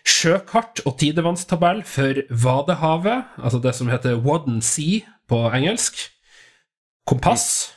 [0.05, 5.97] Sjøkart og tidevannstabell for Vadehavet, altså det som heter Wadden Sea på engelsk.
[7.07, 7.71] Kompass.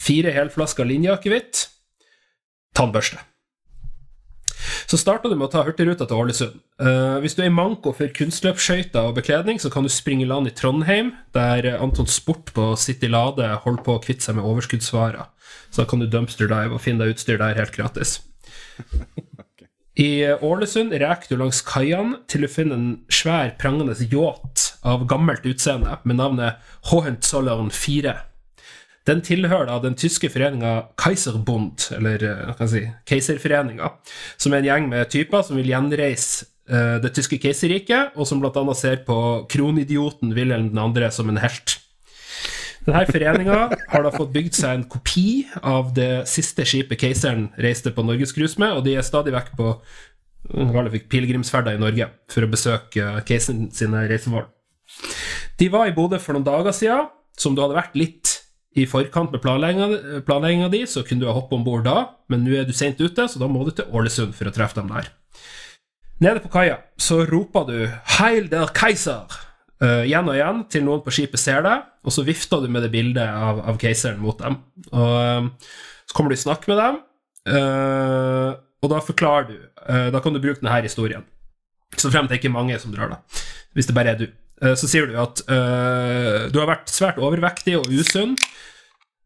[0.00, 1.68] Fire helflasker linjeakevitt.
[2.76, 3.18] Tannbørste.
[4.88, 6.60] Så starta du med å ta Hurtigruta til Ålesund.
[6.80, 10.50] Uh, hvis du er i manko for kunstløpsskøyter og bekledning, så kan du springe land
[10.50, 15.28] i Trondheim, der Anton Sport på City Lade holder på å kvitte seg med overskuddsvarer.
[15.70, 18.18] Så da kan du dumpster dive og finne deg utstyr der helt gratis.
[19.98, 25.46] I Ålesund reker du langs kaiene til du finner en svær, prangende yacht av gammelt
[25.48, 26.60] utseende med navnet
[26.92, 28.14] Hohenzollern 4.
[29.08, 33.90] Den tilhører da den tyske foreninga Kaiserbund, eller eh, hva kan jeg si, Keiserforeninga,
[34.36, 38.42] som er en gjeng med typer som vil gjenreise eh, det tyske keiserriket, og som
[38.42, 38.64] bl.a.
[38.76, 39.18] ser på
[39.50, 41.10] kronidioten Wilhelm 2.
[41.16, 41.78] som en helt.
[42.88, 43.56] Denne foreninga
[43.92, 48.56] har da fått bygd seg en kopi av det siste skipet keiseren reiste på norgescruise
[48.62, 49.74] med, og de er stadig vekk på
[51.12, 54.46] pilegrimsferder i Norge for å besøke keiseren sine reisemål.
[55.60, 58.32] De var i Bodø for noen dager siden, som du hadde vært litt
[58.72, 62.56] i forkant med planlegginga di, så kunne du ha hoppet om bord da, men nå
[62.56, 65.12] er du sent ute, så da må du til Ålesund for å treffe dem der.
[66.24, 69.47] Nede på kaia så roper du 'Heil der Keiser!'
[69.84, 72.84] Eh, igjen og igjen til noen på skipet ser deg, og så vifter du med
[72.86, 74.58] det bildet av, av keiseren mot dem.
[74.92, 75.72] Og uh,
[76.08, 77.00] Så kommer du i snakk med dem,
[77.52, 79.56] uh, og da forklarer du.
[80.14, 81.24] da kan du bruke denne historien.
[81.96, 83.42] Så fremt det ikke er mange som drar, da.
[83.74, 84.28] Hvis det bare er du.
[84.78, 88.36] Så sier du at du har vært svært overvektig og usunn,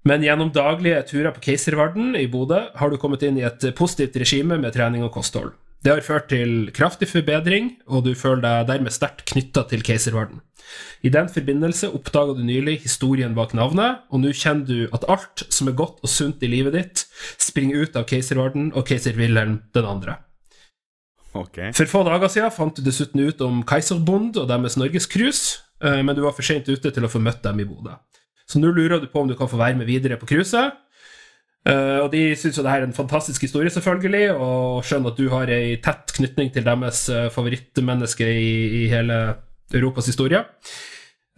[0.09, 4.17] men gjennom daglige turer på Keiservarden i Bodø har du kommet inn i et positivt
[4.23, 5.53] regime med trening og kosthold.
[5.83, 10.38] Det har ført til kraftig forbedring, og du føler deg dermed sterkt knytta til keiserverden.
[11.03, 15.42] I den forbindelse oppdaga du nylig historien bak navnet, og nå kjenner du at alt
[15.51, 17.03] som er godt og sunt i livet ditt,
[17.35, 20.21] springer ut av keiserverden og keiser Wilhelm den andre.
[21.35, 21.73] Okay.
[21.75, 26.14] For få dager siden fant du dessuten ut om Keiserbond og deres norgescruise, eh, men
[26.14, 27.97] du var for sent ute til å få møtt dem i Bodø.
[28.47, 30.77] Så nå lurer du på om du kan få være med videre på cruiset.
[31.62, 35.20] Eh, og de syns jo det her er en fantastisk historie, selvfølgelig, og skjønner at
[35.20, 39.18] du har ei tett knytning til deres uh, favorittmenneske i, i hele
[39.72, 40.42] Europas historie.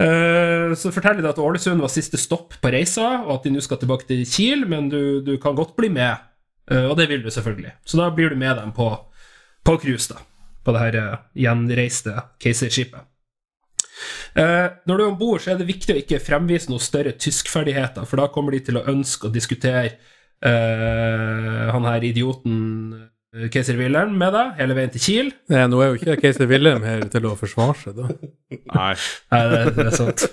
[0.00, 3.62] Uh, Så forteller de at Ålesund var siste stopp på reisa, og at de nå
[3.62, 6.16] skal tilbake til Kiel, men du, du kan godt bli med.
[6.64, 7.74] Og det vil du selvfølgelig.
[7.84, 8.86] Så da blir du med dem på,
[9.68, 10.22] på cruise, da.
[10.64, 10.96] På det her
[11.36, 13.04] gjenreiste Keiserskipet.
[14.34, 17.14] Eh, når du er om bord, så er det viktig å ikke fremvise noen større
[17.16, 19.96] tyskferdigheter, for da kommer de til å ønske å diskutere
[20.44, 22.58] eh, han her idioten
[23.34, 25.30] eh, Keiser Wilhelm med deg hele veien til Kiel.
[25.52, 28.10] Nei, nå er jo ikke keiser Wilhelm her til å forsvare seg, da.
[28.74, 28.92] Nei.
[29.34, 30.28] Nei, det, det er sant.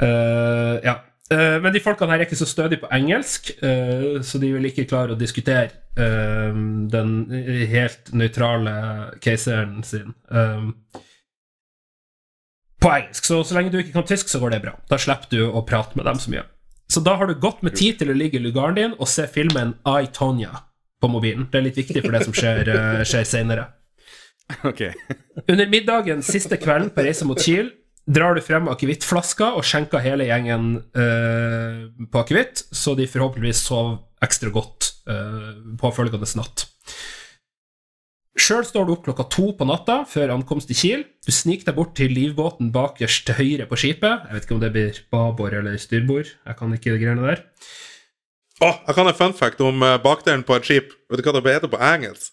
[0.00, 0.94] Eh, ja.
[1.30, 4.70] Eh, men de folkene her er ikke så stødige på engelsk, eh, så de vil
[4.70, 6.56] ikke klare å diskutere eh,
[6.90, 7.12] den
[7.70, 8.72] helt nøytrale
[9.22, 10.64] keiseren sin eh,
[12.80, 13.26] på engelsk.
[13.28, 14.74] Så så lenge du ikke kan tysk, så går det bra.
[14.90, 16.46] Da slipper du å prate med dem så mye.
[16.90, 19.28] Så da har du godt med tid til å ligge i lugaren din og se
[19.30, 20.64] filmen I, Tonya
[21.00, 21.46] på mobilen.
[21.50, 23.68] Det er litt viktig for det som skjer, uh, skjer senere.
[24.66, 24.80] Ok.
[25.46, 27.68] Under middagen siste kvelden på reise mot Kiel
[28.10, 34.00] drar du frem akevittflaska og skjenker hele gjengen uh, på akevitt, så de forhåpentligvis sover
[34.26, 36.66] ekstra godt uh, påfølgende natt.
[38.38, 41.00] Sjøl står du opp klokka to på natta før ankomst til Kiel.
[41.26, 44.26] Du sniker deg bort til livbåten bakerst til høyre på skipet.
[44.28, 46.30] Jeg vet ikke om det blir babord eller styrbord.
[46.46, 47.42] Jeg kan ikke de greiene der.
[48.60, 50.94] Å, jeg kan en fun fact om uh, bakdelen på et skip.
[51.10, 52.30] Vet du hva det heter på engelsk?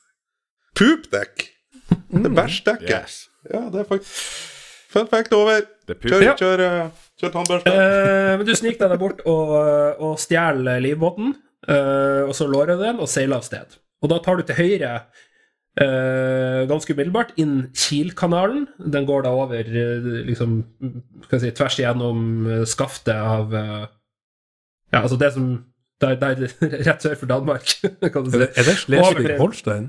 [0.78, 1.48] Poopdekk.
[1.88, 2.94] Det bæsjdekket.
[2.94, 3.18] Yes.
[3.48, 4.54] Ja, det er faktisk
[4.88, 5.66] Fun fact over.
[5.88, 6.40] Det er Kjør, pup.
[6.40, 7.74] kjør, uh, kjør tannbørste.
[7.74, 9.52] Uh, men du sniker deg der bort og,
[10.04, 11.34] og stjeler livbåten,
[11.68, 13.76] uh, og så lårer du den og seiler av sted.
[14.04, 15.24] Og da tar du til høyre eh,
[15.78, 18.64] ganske umiddelbart inn Kielkanalen.
[18.82, 20.60] Den går da over eh, liksom,
[21.28, 23.86] skal si, tvers igjennom eh, skaftet av eh,
[24.94, 25.52] Ja, altså det som
[26.02, 26.48] der, der,
[26.88, 27.70] Rett sør for Danmark,
[28.14, 28.62] kan du Er det, si.
[28.62, 29.88] er det Slesvig-Holstein?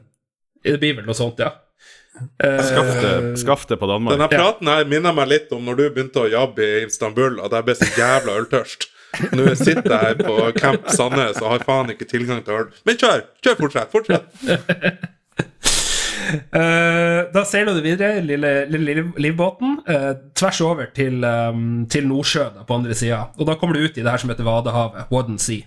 [0.64, 1.52] Det blir vel noe sånt, ja.
[2.42, 4.16] Eh, Skaftet, skaftet på Danmark.
[4.18, 7.54] Denne praten her minner meg litt om når du begynte å jobbe i Istanbul, at
[7.54, 8.88] jeg ble så jævla øltørst.
[9.32, 12.66] Nå sitter jeg her på Camp Sandnes og har faen ikke tilgang til øl.
[12.84, 13.22] Men kjør!
[13.40, 13.94] Kjør, fortsett!
[13.94, 15.06] Fortsett!
[16.28, 22.06] Eh, da seiler du videre, lille, lille liv, livbåten, eh, tvers over til, um, til
[22.08, 23.22] Nordsjøen på andre sida.
[23.38, 25.64] Og da kommer du ut i det her som heter Vadehavet, Wadden Sea.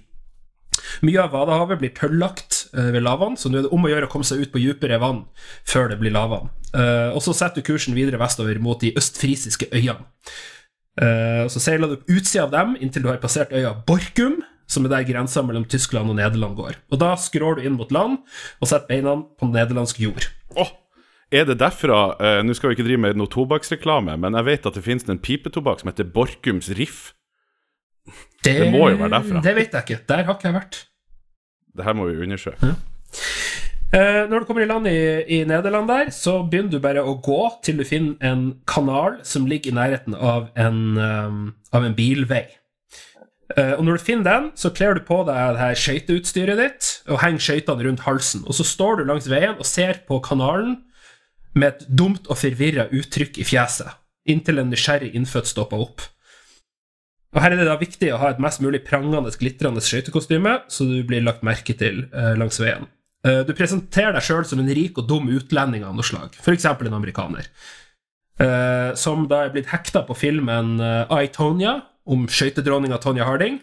[1.06, 4.08] Mye av Vadehavet blir tøllagt eh, ved lavaen, så nå er det om å gjøre
[4.08, 5.26] å komme seg ut på dypere vann
[5.68, 6.52] før det blir lavaen.
[6.72, 10.06] Og så setter du kursen videre vestover mot de østfrisiske øyene.
[11.44, 14.38] Og så seiler du på utsida av dem inntil du har passert øya Borkum,
[14.72, 16.78] som er der grensa mellom Tyskland og Nederland går.
[16.92, 18.22] Og da skrår du inn mot land
[18.60, 20.30] og setter beina på nederlandsk jord.
[20.56, 20.72] Åh,
[21.32, 24.68] er det derfra eh, Nå skal vi ikke drive med noe tobakksreklame, men jeg vet
[24.68, 27.12] at det finnes en pipetobakk som heter Borkums Riff.
[28.44, 29.44] Det, Det må jo være derfra.
[29.46, 30.02] Det vet jeg ikke.
[30.10, 30.82] Der har ikke jeg vært.
[31.72, 32.74] Det her må vi undersøke.
[33.92, 35.00] Eh, når du kommer i land i,
[35.36, 39.48] i Nederland der, så begynner du bare å gå til du finner en kanal som
[39.48, 41.42] ligger i nærheten av en, um,
[41.76, 42.46] av en bilvei.
[43.58, 46.92] Eh, og når du finner den, så kler du på deg det her skøyteutstyret ditt
[47.10, 48.46] og henger skøytene rundt halsen.
[48.48, 50.78] Og så står du langs veien og ser på kanalen
[51.58, 53.92] med et dumt og forvirra uttrykk i fjeset,
[54.30, 56.06] inntil en nysgjerrig innfødt stopper opp.
[57.32, 60.88] Og Her er det da viktig å ha et mest mulig prangende, glitrende skøytekostyme, så
[60.88, 62.90] du blir lagt merke til eh, langs veien.
[63.28, 66.68] Eh, du presenterer deg sjøl som en rik og dum utlending av noe slag, f.eks.
[66.68, 67.48] en amerikaner,
[68.44, 73.60] eh, som da er blitt hekta på filmen I, Tonya, om skøytedronninga Tonja Harding.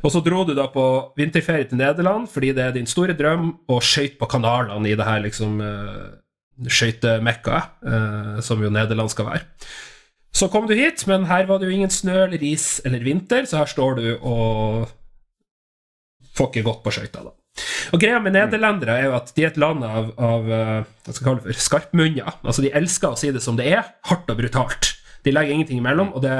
[0.00, 0.84] Og så dro du da på
[1.18, 5.08] vinterferie til Nederland fordi det er din store drøm å skøyte på kanalene i det
[5.08, 6.20] her liksom skøytemekka,
[6.70, 9.44] skøytemekkaet, eh, som jo Nederland skal være.
[10.34, 13.46] Så kom du hit, men her var det jo ingen snø eller is eller vinter,
[13.46, 14.88] så her står du og
[16.34, 17.34] får ikke gått på skøyter, da.
[17.94, 21.12] Og greia med nederlendere er jo at de er et land av, av eh, hva
[21.12, 22.40] skal jeg kalle det for, skarpmunner.
[22.42, 24.90] Altså, de elsker å si det som det er, hardt og brutalt.
[25.22, 26.34] De legger ingenting imellom, og det,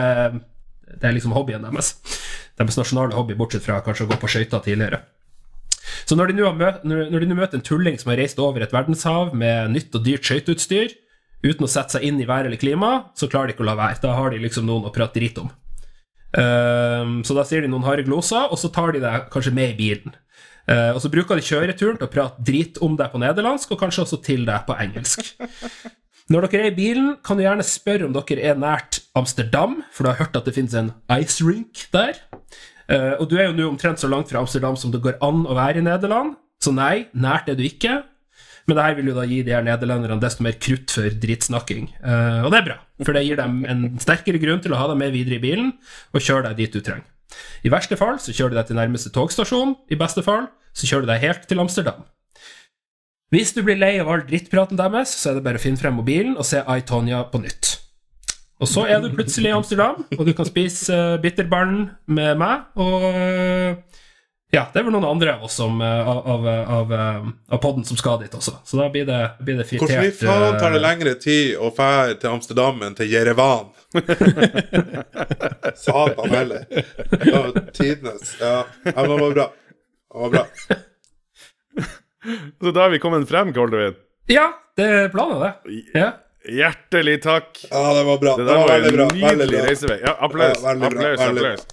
[1.01, 1.95] det er liksom hobbyen deres.
[2.59, 5.03] Deres nasjonale hobby, bortsett fra kanskje å gå på skøyter tidligere.
[6.09, 9.97] Så når de nå møter en tulling som har reist over et verdenshav med nytt
[9.97, 10.95] og dyrt skøyteutstyr,
[11.45, 13.77] uten å sette seg inn i vær eller klima, så klarer de ikke å la
[13.79, 14.01] være.
[14.03, 15.51] Da har de liksom noen å prate dritt om.
[16.41, 19.75] Ehm, så da sier de noen harde gloser, og så tar de deg kanskje med
[19.75, 20.17] i bilen.
[20.65, 23.83] Eh, og så bruker de kjøreturen til å prate drit om deg på nederlandsk, og
[23.83, 25.35] kanskje også til deg på engelsk.
[26.33, 30.07] Når dere er i bilen, kan du gjerne spørre om dere er nært Amsterdam, for
[30.07, 32.17] du har hørt at det finnes en ice rink der.
[32.89, 35.45] Uh, og du er jo nå omtrent så langt fra Amsterdam som det går an
[35.45, 36.35] å være i Nederland,
[36.65, 37.99] så nei, nært er du ikke.
[38.65, 41.91] Men det her vil jo da gi de her nederlenderne desto mer krutt for dritsnakking.
[42.01, 44.89] Uh, og det er bra, for det gir dem en sterkere grunn til å ha
[44.95, 45.75] deg med videre i bilen
[46.15, 47.05] og kjøre deg dit du trenger.
[47.69, 51.05] I verste fall så kjører du deg til nærmeste togstasjon, i beste fall så kjører
[51.05, 52.01] du deg helt til Amsterdam.
[53.35, 55.97] Hvis du blir lei av all drittpraten deres, så er det bare å finne frem
[55.99, 57.73] mobilen og se I, Tonya på nytt.
[58.63, 62.69] Og så er du plutselig i Amsterdam, og du kan spise uh, bitterballen med meg.
[62.79, 63.99] Og uh,
[64.55, 67.99] ja, det er vel noen andre av oss som, uh, av, av, av, podden som
[67.99, 68.55] skal dit også.
[68.63, 69.91] Så da blir det, blir det fritert.
[69.91, 73.75] Hvordan i faen tar det lengre tid å fære til Amsterdam enn til Jerevan?
[75.85, 76.71] Satan heller.
[77.19, 77.45] Ja,
[77.75, 78.37] Tidenes.
[78.39, 79.53] Ja, ja, men det var bra.
[80.15, 80.83] Det var bra.
[82.63, 83.95] Så da har vi kommet frem, Koldevin.
[84.31, 84.47] Ja,
[84.79, 85.83] det er planen, det.
[85.95, 86.11] Ja.
[86.45, 87.59] Hjertelig takk.
[87.71, 88.35] Ja, det var bra.
[88.37, 89.05] Det Det var var veldig bra.
[89.05, 89.69] en Veldig nydelig bra.
[89.69, 89.99] reisevei.
[90.05, 90.59] Ja, applaus.
[90.63, 91.29] Ja, veldig applaus, bra.
[91.29, 91.67] applaus.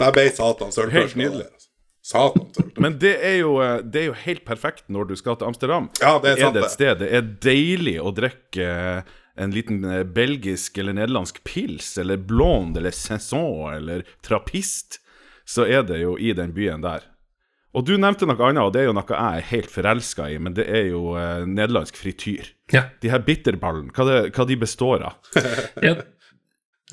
[0.00, 0.96] Der ble Satan sølvførst.
[0.98, 1.46] Helt nydelig.
[2.06, 2.80] Satan sølvførst.
[2.82, 5.86] Men det er, jo, eh, det er jo helt perfekt når du skal til Amsterdam.
[6.02, 6.66] Ja, det er sant det det.
[6.66, 11.94] et sted Det er deilig å drikke eh, en liten eh, belgisk eller nederlandsk pils,
[12.02, 14.98] eller blonde, eller saison, eller trappist,
[15.46, 17.06] så er det jo i den byen der.
[17.76, 20.38] Og du nevnte noe annet, og det er jo noe jeg er helt forelska i,
[20.40, 22.52] men det er jo eh, nederlandsk frityr.
[22.72, 22.86] ja.
[23.02, 25.18] De her bitterballene, hva, det, hva de består av?
[25.86, 25.98] ja.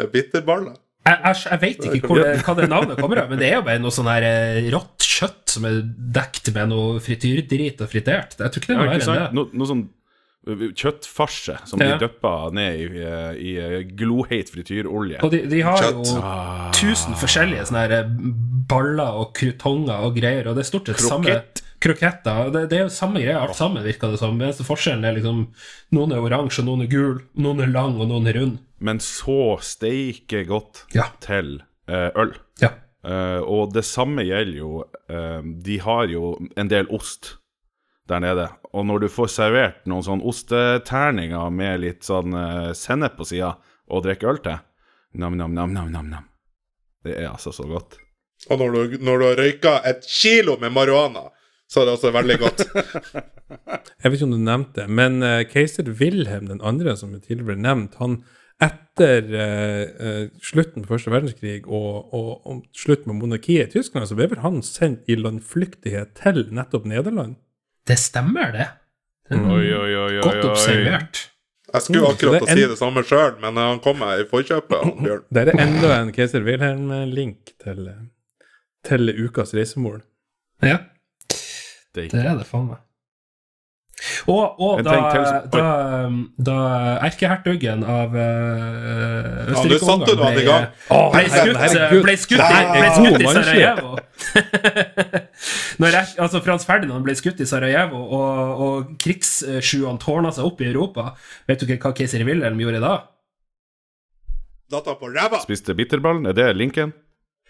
[0.01, 0.75] Er Bitterballer.
[1.03, 3.57] Jeg, jeg, jeg vet ikke hvor det, hva det navnet kommer av, men det er
[3.59, 5.81] jo bare noe sånn her eh, rått kjøtt som er
[6.15, 8.37] dekt med noe frityrdrit og fritert.
[8.39, 9.27] Jeg tror ikke det er noe verre enn det.
[9.37, 9.83] No, noe sånn
[10.45, 11.93] kjøttfarse som Ja.
[11.97, 15.19] de dyppa ned i, i, i uh, gloheit frityrolje.
[15.23, 16.09] Og de, de har Kjøtt.
[16.11, 16.23] jo
[16.79, 18.09] tusen forskjellige sånne eh,
[18.69, 21.63] baller og krutonger og greier, og det er stort sett samme Krokett.
[21.83, 22.51] Kroketter.
[22.53, 24.37] Det, det er jo samme greia, alt sammen, virker det som.
[24.39, 25.41] Eneste forskjellen er liksom
[25.95, 28.59] noen er oransje, noen er gul, noen er lang, og noen er rund.
[28.79, 31.09] Men så steike godt Ja.
[31.23, 31.57] til
[31.91, 32.33] uh, øl.
[32.63, 32.69] Ja.
[33.03, 34.69] Uh, og det samme gjelder jo
[35.11, 37.33] uh, De har jo en del ost
[38.07, 38.47] der nede.
[38.73, 43.53] Og når du får servert noen sånn osteterninger med litt sånn uh, sennep på sida,
[43.93, 44.61] og drikker øl til
[45.19, 46.25] Nam-nam-nam-nam-nam.
[47.05, 47.99] Det er altså så godt.
[48.49, 51.27] Og når du, når du har røyka et kilo med marihuana,
[51.69, 52.63] så er det også veldig godt.
[54.01, 57.51] Jeg vet ikke om du nevnte det, men uh, keiser Wilhelm den andre, som tidligere
[57.51, 58.23] ble nevnt, han
[58.63, 64.17] etter uh, slutten på første verdenskrig og, og, og slutt med monarkiet i Tyskland, så
[64.17, 67.37] ble vel han sendt i landflyktighet til nettopp Nederland.
[67.87, 68.67] Det stemmer, det.
[69.33, 69.45] Mm.
[69.51, 71.29] Oi, Oi, oi, oi, oi, Godt observert.
[71.73, 74.25] Jeg skulle Mm, akkurat det å si det samme sjøl, men han kom meg i
[74.29, 74.99] forkjøpet.
[75.35, 77.87] Der er enda en keiser Wilhelm-link til,
[78.85, 80.03] til ukas reisemål.
[80.61, 80.77] Ja,
[81.95, 82.81] det er det faen meg.
[84.27, 84.95] Og, og da,
[85.51, 85.67] da,
[86.41, 86.55] da
[87.05, 90.45] erkehertugen av uh, Ja, nå satte du han i
[91.13, 93.29] ble skutt, ble skutt, i, er ble skutt i.
[93.37, 93.93] Sarajevo.
[95.83, 100.69] Når altså Frans Ferdinand ble skutt i Sarajevo, og, og krigssjuene tårna seg opp i
[100.71, 101.13] Europa,
[101.49, 102.97] vet du ikke hva keiser Wilhelm gjorde da?
[104.73, 105.43] Datta på ræva!
[105.43, 106.27] Spiste bitterballen?
[106.31, 106.95] Er det linken?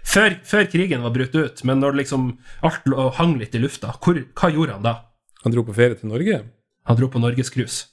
[0.03, 2.33] Før, før krigen var brutt ut, men når liksom
[2.67, 4.97] alt hang litt i lufta, hvor, hva gjorde han da?
[5.43, 6.39] Han dro på ferie til Norge.
[6.87, 7.87] Han dro på norgescruise.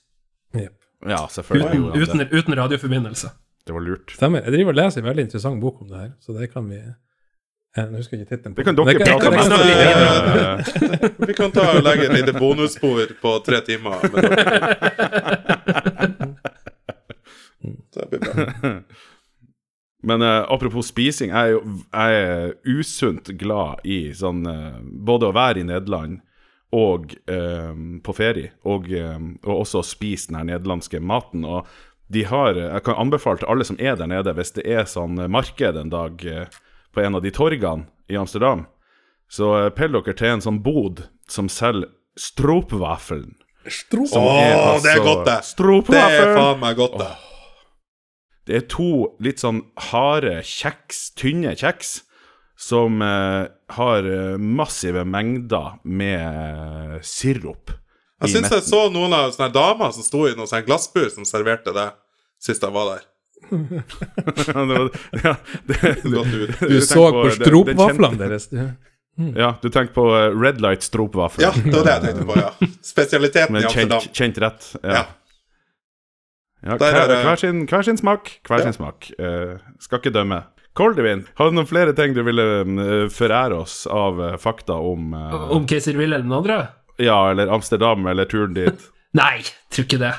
[0.55, 0.77] Yep.
[1.09, 1.81] Ja, selvfølgelig.
[1.81, 2.29] Uten, uten, det.
[2.33, 3.31] uten radioforbindelse.
[3.67, 4.11] Det var lurt.
[4.15, 4.43] Stemmer.
[4.45, 6.81] Jeg driver og leser en veldig interessant bok om det her, så det kan vi
[7.77, 8.55] Jeg husker ikke tittelen.
[8.55, 9.35] på Det kan dere prate om.
[9.35, 14.01] Eh, Vi kan ta og legge et lite bonusspor på tre timer.
[17.95, 18.73] Det blir bra.
[20.03, 21.61] Men uh, apropos spising, jeg er jo
[21.93, 26.23] jeg er usunt glad i sånn uh, Både å være i Nederland
[26.73, 31.45] og eh, på ferie, og, eh, og også spise den her nederlandske maten.
[31.45, 31.67] Og
[32.11, 35.19] de har Jeg kan anbefale til alle som er der nede, hvis det er sånn
[35.31, 36.47] marked en dag eh,
[36.95, 38.67] på en av de torgene i Amsterdam,
[39.31, 43.37] så eh, pell dere til en sånn bod som selger stroopwafelen.
[43.63, 44.21] Åh, altså,
[44.83, 45.41] det er altså godt, det!
[45.91, 47.11] Det er faen meg godt, det.
[48.49, 48.93] Det er to
[49.23, 49.61] litt sånn
[49.91, 52.01] harde kjeks, tynne kjeks,
[52.61, 57.73] som eh, har eh, massive mengder med eh, sirup.
[58.21, 61.09] Jeg i syns jeg så noen av sånne damer som sto i noen sånne glassbur
[61.09, 61.87] som serverte det
[62.41, 63.07] sist jeg var der.
[63.51, 64.91] det var,
[65.25, 65.33] ja,
[65.65, 68.51] det, du, du, Du så på det stropvaflene deres.
[68.53, 68.61] du.
[69.37, 70.05] Ja, du tenker på
[70.37, 71.49] Red Light stropvafler.
[71.49, 72.69] Ja, det var det jeg tenkte på, ja.
[72.85, 74.15] Spesialiteten i Men kjent, Amsterdam.
[74.21, 74.69] kjent rett.
[74.85, 75.01] Ja.
[75.01, 75.03] Ja.
[76.61, 78.35] Ja, hver, er hver, sin, hver sin smak.
[78.45, 78.69] Hver Ja.
[78.69, 79.11] sin smak.
[79.17, 80.43] Uh, skal ikke dømme.
[80.79, 85.15] Koldevin, har du noen flere ting du ville eh, forære oss av eh, fakta om
[85.17, 86.59] uh, Om keiser Wilhelm 2.?
[87.03, 88.79] Ja, eller Amsterdam, eller turen dit?
[89.21, 89.41] Nei,
[89.73, 90.13] tror ikke det.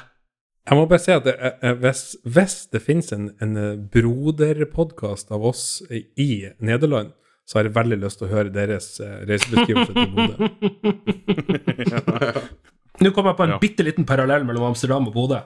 [0.68, 1.34] Jeg må bare si at det,
[1.82, 3.54] hvis, hvis det finnes en, en
[3.94, 6.28] broderpodkast av oss i
[6.62, 7.10] Nederland,
[7.50, 10.36] så har jeg veldig lyst til å høre deres reisebeskrivelse til Bodø.
[13.02, 13.60] Nå kom jeg på en Ja.
[13.62, 15.40] bitte liten parallell mellom Amsterdam og Bodø.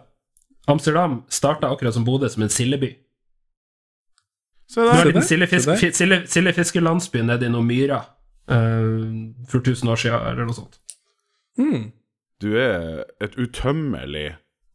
[0.67, 2.91] Amsterdam starta akkurat som Bodø, som en sildeby.
[4.69, 8.03] Sildefiskerlandsby nede i noen myrer
[8.51, 9.05] uh,
[9.49, 10.75] for 1000 år siden, eller noe sånt.
[11.59, 11.83] Mm.
[12.43, 14.29] Du er et utømmelig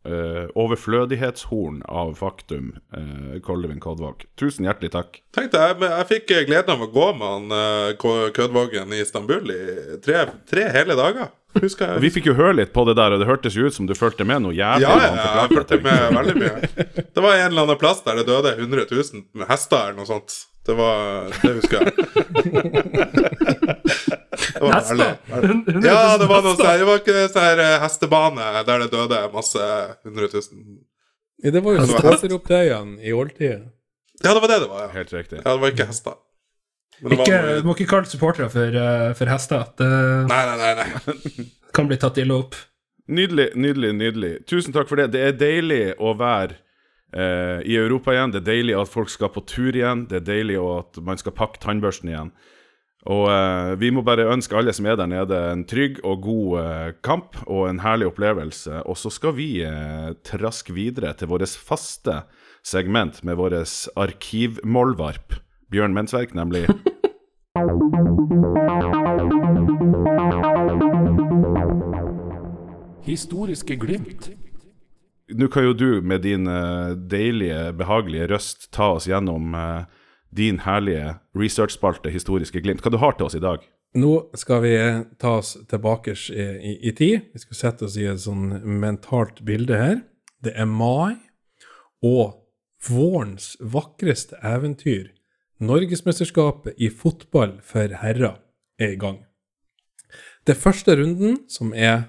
[0.08, 2.66] uh, overflødighetshorn av faktum,
[2.96, 4.16] uh, Koldevin Kodvåg.
[4.40, 5.10] Tusen hjertelig takk.
[5.36, 9.02] Tenk deg, jeg, jeg fikk eh, gleden av å gå med han uh, Kødvågen i
[9.04, 9.60] Istanbul i
[10.04, 10.18] tre,
[10.50, 11.26] tre hele dager.
[11.58, 12.00] Husker jeg.
[12.04, 13.94] Vi fikk jo høre litt på det der, og det hørtes jo ut som du
[13.98, 14.84] fulgte med noe jævlig.
[14.86, 16.68] Ja, ja, ja, jeg fulgte med veldig mye.
[17.10, 20.06] Det var en eller annen plass der det døde 100 000 med hester eller noe
[20.06, 20.36] sånt.
[20.68, 21.90] Det var Det husker jeg.
[24.40, 25.16] Det var Hester?
[25.30, 26.64] hun- Ja, det var noe hester.
[26.64, 29.58] sånn Det var ikke sånn her eh, hestebane der det døde masse
[30.04, 30.78] 100 000
[31.42, 32.20] Ja, det var jo Altså, hest.
[32.20, 33.60] Spaseropptøyene i oldtida.
[34.22, 34.88] Ja, det var det det var, ja.
[34.92, 35.38] Helt riktig.
[35.44, 36.14] Ja, det var ikke hester.
[37.00, 39.70] Ikke, du må ikke kalle supportere for, uh, for hester.
[39.78, 39.88] Det
[40.30, 40.88] Nei, nei, nei.
[40.88, 41.46] nei.
[41.76, 42.58] kan bli tatt ille opp.
[43.10, 44.32] Nydelig, nydelig, nydelig.
[44.50, 45.10] Tusen takk for det.
[45.14, 46.58] Det er deilig å være
[47.16, 48.34] uh, i Europa igjen.
[48.34, 50.06] Det er deilig at folk skal på tur igjen.
[50.10, 52.32] Det er deilig at man skal pakke tannbørsten igjen.
[53.08, 56.56] Og uh, vi må bare ønske alle som er der nede, en trygg og god
[56.60, 58.82] eh, kamp og en herlig opplevelse.
[58.84, 62.22] Og så skal vi eh, traske videre til vårt faste
[62.66, 63.62] segment med vår
[63.96, 65.38] arkivmålvarp.
[65.70, 66.66] Bjørn Mensverk, nemlig.
[73.02, 74.30] Historiske glimt.
[75.30, 79.84] Nå kan jo du med din eh, deilige, behagelige røst ta oss gjennom eh,
[80.30, 82.82] din herlige researchspalte Historiske glimt.
[82.82, 83.62] Hva du har til oss i dag?
[83.98, 84.74] Nå skal vi
[85.18, 87.30] ta oss tilbake i, i, i tid.
[87.32, 88.52] Vi skal sette oss i et sånn
[88.82, 89.96] mentalt bilde her.
[90.42, 91.18] Det er mai,
[92.06, 92.38] og
[92.86, 95.10] vårens vakreste eventyr,
[95.60, 98.38] Norgesmesterskapet i fotball for herrer,
[98.80, 99.18] er i gang.
[100.46, 102.06] Det er første runden, som er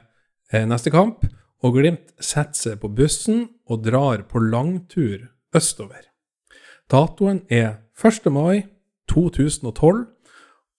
[0.53, 1.25] eh, neste kamp,
[1.61, 6.07] og Glimt setter seg på bussen og drar på langtur østover.
[6.91, 8.31] Datoen er 1.
[8.33, 8.63] mai
[9.11, 10.05] 2012,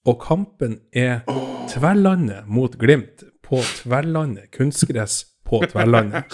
[0.08, 1.22] og kampen er
[1.70, 6.24] Tverlandet mot Glimt på Tverlandet kunstgress på Tverlandet.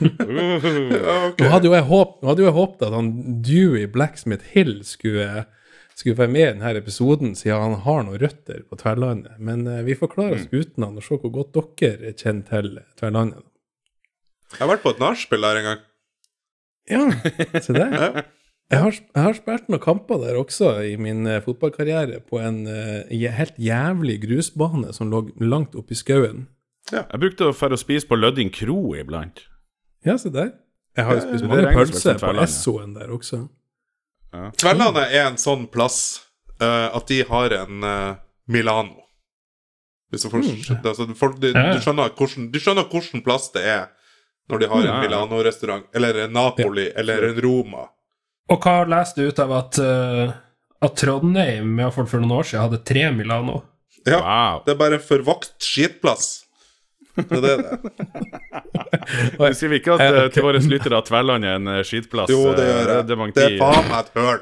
[0.00, 1.36] okay.
[1.44, 3.12] Nå hadde jo jeg håp- håpet at han
[3.44, 5.44] Dewey Blacksmith Hill skulle,
[5.94, 9.38] skulle være med i denne episoden, siden han har noen røtter på Tverlandet.
[9.38, 12.78] Men eh, vi får klare oss uten han, og se hvor godt dere kjenner til
[12.98, 13.44] Tverlandet.
[14.54, 15.84] Jeg har vært på et nachspiel der en gang.
[16.90, 17.98] Ja, se der.
[18.64, 18.72] Ja.
[18.72, 22.62] Jeg har, jeg har spilt noen kamper der også i min eh, fotballkarriere på en
[22.64, 26.46] uh, helt jævlig grusbane som lå langt oppe i skauen.
[26.88, 29.44] Jeg brukte å dra og spise på Lødding kro iblant.
[30.08, 30.54] Ja, se der.
[30.96, 32.32] Jeg har jo spist mange pølser på.
[32.40, 33.44] Esso-en der også.
[34.60, 35.98] Tverlandet er en sånn plass
[36.62, 38.14] uh, at de har en uh,
[38.50, 39.02] Milano.
[40.12, 40.44] Hvis du, får,
[40.78, 43.84] altså, folk får, du, du, skjønner hvordan, du skjønner hvordan plass det er
[44.52, 45.02] når de har en Ja, ja.
[45.02, 47.86] Milano-restaurant, eller en Napoli, eller en Roma.
[48.52, 50.34] Og hva leste du ut av at, uh,
[50.84, 53.62] at Trondheim, iallfall for noen år siden, hadde tre Milano?
[54.04, 54.62] Ja, Wow.
[54.66, 56.43] Det er bare en forvakt skitplass.
[57.14, 57.52] Det er det
[59.44, 59.54] er.
[59.54, 62.30] Sier vi ikke at Eh, eh, til våre lyttere at Tverlandet er en eh, skitplass.
[62.32, 63.06] Jo, det gjør jeg.
[63.10, 64.40] Det Det er faen meg et høl.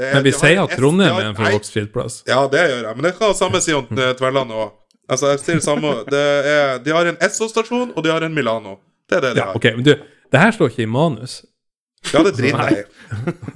[0.00, 2.22] Er- Men vi sier at Trondheim er en forvokst skitplass.
[2.30, 4.72] Ja, det gjør jeg, men det kan samme si om Tverlandet òg.
[5.10, 5.92] Altså, jeg sier det samme.
[6.06, 8.76] Det er, de har en Esso-stasjon, og de har en Milano.
[9.10, 9.56] Det er det de Ja, har.
[9.58, 9.94] ok, men du,
[10.30, 11.40] det her står ikke i manus.
[12.14, 12.84] Ja, det driter jeg i.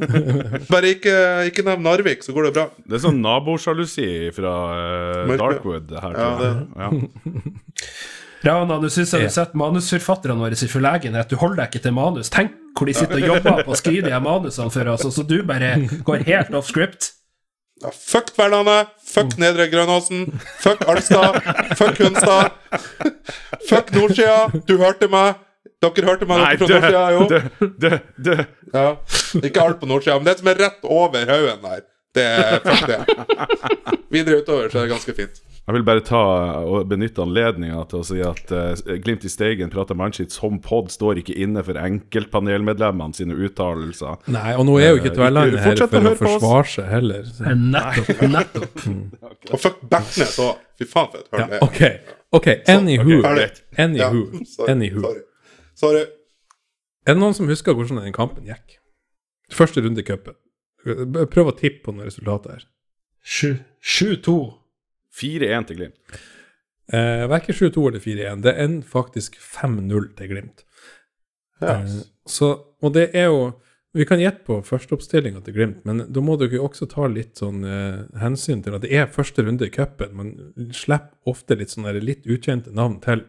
[0.73, 1.15] Bare ikke,
[1.49, 2.67] ikke nevn Narvik, så går det bra.
[2.85, 4.53] Det er sånn nabosjalusi fra
[5.25, 6.19] uh, Darkwood her.
[6.19, 6.51] Ja, det.
[6.77, 6.91] Ja.
[8.45, 11.31] Rana, nå syns jeg du setter manusforfatterne våre i forlegenhet.
[11.31, 12.31] Du holder deg ikke til manus.
[12.33, 15.25] Tenk hvor de sitter og jobber på å skrive de manusene for oss, og så
[15.29, 15.77] du bare
[16.07, 17.13] går helt off script.
[17.83, 20.29] Ja, fuck Tverlandet, fuck Nedre Grønåsen,
[20.63, 21.41] fuck Alstad,
[21.79, 22.55] fuck Hunstad,
[23.69, 24.63] fuck Nordsida.
[24.69, 25.41] Du hørte meg.
[25.85, 27.25] Dere hørte meg, Nei, dere fra Nordsida, jo.
[27.29, 28.37] Dø, dø, dø.
[28.75, 28.87] Ja.
[29.45, 31.83] Ikke alt på Nordsida, men det som er rett over haugen der,
[32.15, 33.99] det er fuck det.
[34.15, 35.43] Videre utover så er det ganske fint.
[35.65, 36.19] Jeg vil bare ta
[36.69, 40.91] og benytte anledninga til å si at uh, Glimt i Steigen prater mannskitt som pod
[40.93, 44.19] står ikke inne for enkeltpanelmedlemmene sine uttalelser.
[44.35, 47.23] Nei, og nå er jo ikke Eh, Tverlandet her for å å forsvare seg heller.
[47.25, 48.21] så- Nettopp.
[48.37, 48.85] nettopp.
[49.55, 50.59] Og fuck Bertnes òg.
[50.77, 51.65] Fy faen, for et høl det er.
[51.65, 53.17] ok, ok, anywho.
[53.23, 53.49] Ja,
[53.87, 54.45] Anywho.
[54.45, 55.01] sorry, Anywho.
[55.07, 55.23] sorry.
[55.81, 56.05] sorry.
[57.07, 58.77] Er det noen som husker hvordan den kampen gikk?
[59.53, 60.37] Første runde i cupen.
[60.85, 62.69] Prøv å tippe på noen resultater her.
[63.25, 64.37] 7-2.
[65.21, 66.17] 4-1 til Glimt.
[66.93, 68.43] Eh, Verken 7-2 eller 4-1.
[68.45, 70.65] Det ender faktisk 5-0 til Glimt.
[71.63, 71.95] Yes.
[71.95, 72.49] Eh, så,
[72.83, 73.53] og det er jo
[73.95, 77.61] Vi kan gjette på førsteoppstillinga til Glimt, men da må dere også ta litt sånn
[77.63, 80.17] eh, hensyn til at det er første runde i cupen.
[80.19, 80.33] Man
[80.75, 83.23] slipper ofte litt sånne litt ukjente navn til.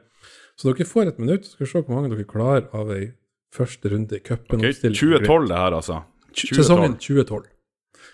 [0.58, 3.12] Så dere får et minutt, så skal vi se hvor mange dere klarer av ei
[3.54, 4.58] første runde i cupen.
[4.58, 6.00] Okay, 2012 det her, altså.
[6.34, 6.58] 2012.
[6.58, 7.46] Sesongen 2012.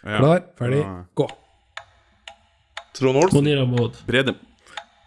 [0.04, 0.18] Ja.
[0.20, 0.98] Klar, ferdig, Ja.
[1.16, 1.30] gå.
[2.94, 3.38] Trond Olsen.
[3.38, 3.96] Monir Abod.
[4.08, 4.36] Brede,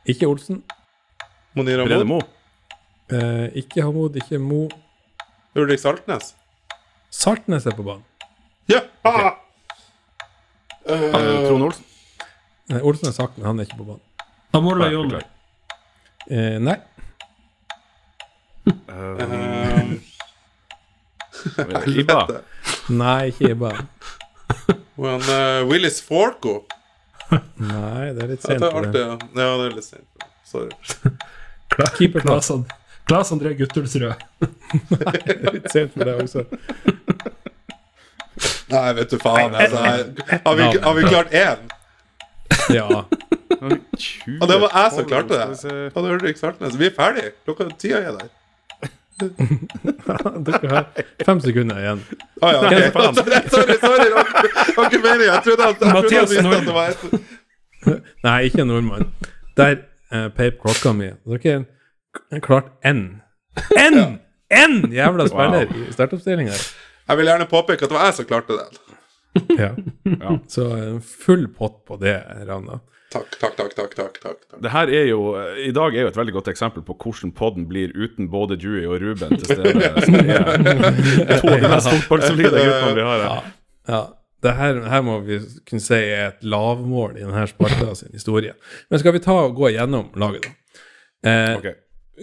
[0.07, 0.63] Ikke Olsen.
[1.55, 2.21] Monir Brede Mo.
[3.13, 4.69] Eh, ikke Hamoud, ikke Mo.
[5.55, 6.35] Ulrik Saltnes.
[7.11, 8.05] Saltnes er på banen.
[8.69, 8.81] Ja!
[9.05, 9.35] Ah!
[10.89, 11.85] Uh, Trond Olsen.
[12.69, 14.03] Nei, Olsen er sagt, men han er ikke på banen.
[14.55, 15.21] Amola Jonny.
[16.31, 16.79] Eh, nei.
[18.89, 19.99] Um,
[21.93, 22.21] Ibba.
[23.01, 23.73] Nei, ikke Iba.
[24.97, 26.63] eh, Willis Forco.
[27.59, 29.03] Nei, det er litt Ja, sent det er artig.
[29.05, 30.27] Ja, Ja, det er litt sent.
[30.45, 30.71] Sorry.
[31.99, 32.49] Keeperplass.
[32.49, 32.75] Klas, And-
[33.09, 34.15] Klas André Guttulsrød.
[35.55, 36.45] litt sent for det også.
[38.75, 39.55] Nei, vet du faen.
[39.55, 39.77] Altså,
[40.47, 41.67] har, vi, har vi klart én?
[42.75, 43.05] Ja.
[44.41, 45.91] Og det var jeg som klarte det.
[45.95, 47.35] Og det er Ulrik så Vi er ferdige.
[47.45, 48.33] Klokka tida er der.
[50.47, 50.87] Dere har
[51.25, 52.01] fem sekunder igjen.
[52.43, 52.91] Å ja, okay.
[53.55, 54.09] sorry, sorry.
[54.11, 55.29] Ikke meningen.
[55.29, 57.01] Jeg trodde at, jeg trodde Mathias at, at det var et
[58.25, 59.11] Nei, ikke nordmann.
[59.59, 59.77] Der
[60.11, 61.13] eh, peip klokka mi.
[61.29, 61.59] Dere
[62.33, 63.05] har klart én.
[63.79, 64.19] Én!
[64.55, 66.57] Én jævla spiller i startoppstillinga.
[67.09, 68.67] Jeg vil gjerne påpeke at det var jeg som klarte det.
[69.59, 69.71] Ja.
[70.49, 72.17] Så eh, full pott på det,
[72.49, 72.81] Ravna.
[73.15, 73.75] Takk, takk, takk.
[73.79, 74.41] takk, takk, takk.
[74.65, 75.21] Det her er jo,
[75.63, 78.85] I dag er jo et veldig godt eksempel på hvordan podden blir uten både Dewey
[78.91, 79.93] og Ruben til stede.
[80.07, 83.49] Som er to av de mest fotballsolide guttene vi har her.
[83.93, 84.01] Ja,
[84.45, 85.39] det her, her må vi
[85.69, 88.53] kunne si er et lavmål i denne Sparta sin historie.
[88.91, 90.85] Men skal vi ta og gå igjennom laget, da?
[91.31, 91.71] Eh, Ok.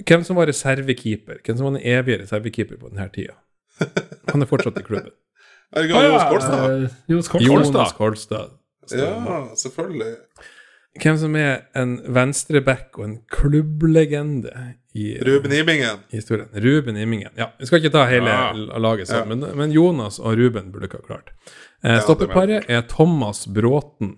[0.07, 1.41] Hvem som var reservekeeper?
[1.43, 3.33] Hvem som var den evige reservekeeper på denne tida?
[4.31, 5.11] Han er fortsatt i klubben.
[5.75, 6.61] Johs Kolstad?
[6.63, 7.47] Eh, Jonas Kolstad.
[7.49, 8.53] Jonas Kolstad.
[8.91, 10.13] Ja, selvfølgelig.
[10.99, 14.51] Hvem som er en venstreback og en klubblegende
[14.93, 16.01] i Ruben Imingen.
[16.11, 16.49] i historien.
[16.53, 17.29] Ruben Imingen.
[17.37, 18.51] Ja, Vi skal ikke ta hele Ja.
[18.77, 21.29] laget sammen, men, men Jonas og Ruben burde ikke ha klart.
[21.83, 24.17] Eh, ja, Stoppeparet er Thomas Bråten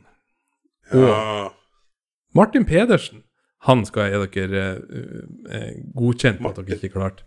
[0.94, 1.50] Ja.
[2.36, 3.22] Martin Pedersen.
[3.70, 7.24] Han skal jeg gi dere eh, eh, godkjent på at dere ikke klarte.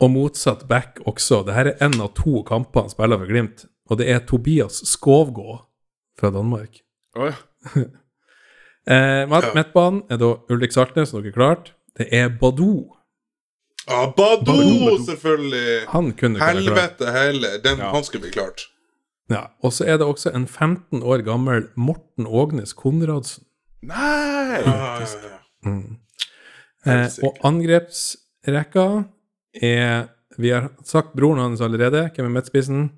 [0.00, 1.44] Og motsatt back også.
[1.46, 5.60] Dette er én av to kamper han spiller for Glimt, og det er Tobias Skovgå
[6.18, 6.82] fra Danmark.
[7.18, 7.32] Oi.
[8.88, 11.74] Eh, Midtbanen er da Ulrik Saltnes, som dere klarte.
[11.98, 12.86] Det er Badou.
[13.84, 15.82] Ah, Badou, selvfølgelig!
[15.92, 16.54] Han kunne klart.
[16.56, 17.58] Helvete heller.
[17.64, 17.90] Den, Ja.
[17.92, 18.64] Han skulle bli klart.
[19.28, 23.44] Ja, og så er det også en 15 år gammel Morten Ågnes Konradsen.
[23.82, 24.62] Nei!
[24.64, 25.76] Ah, ja, ja.
[26.88, 28.86] Eh, og angrepsrekka
[29.62, 30.08] er
[30.38, 32.08] Vi har sagt broren hans allerede.
[32.14, 32.90] Hvem er midtspissen?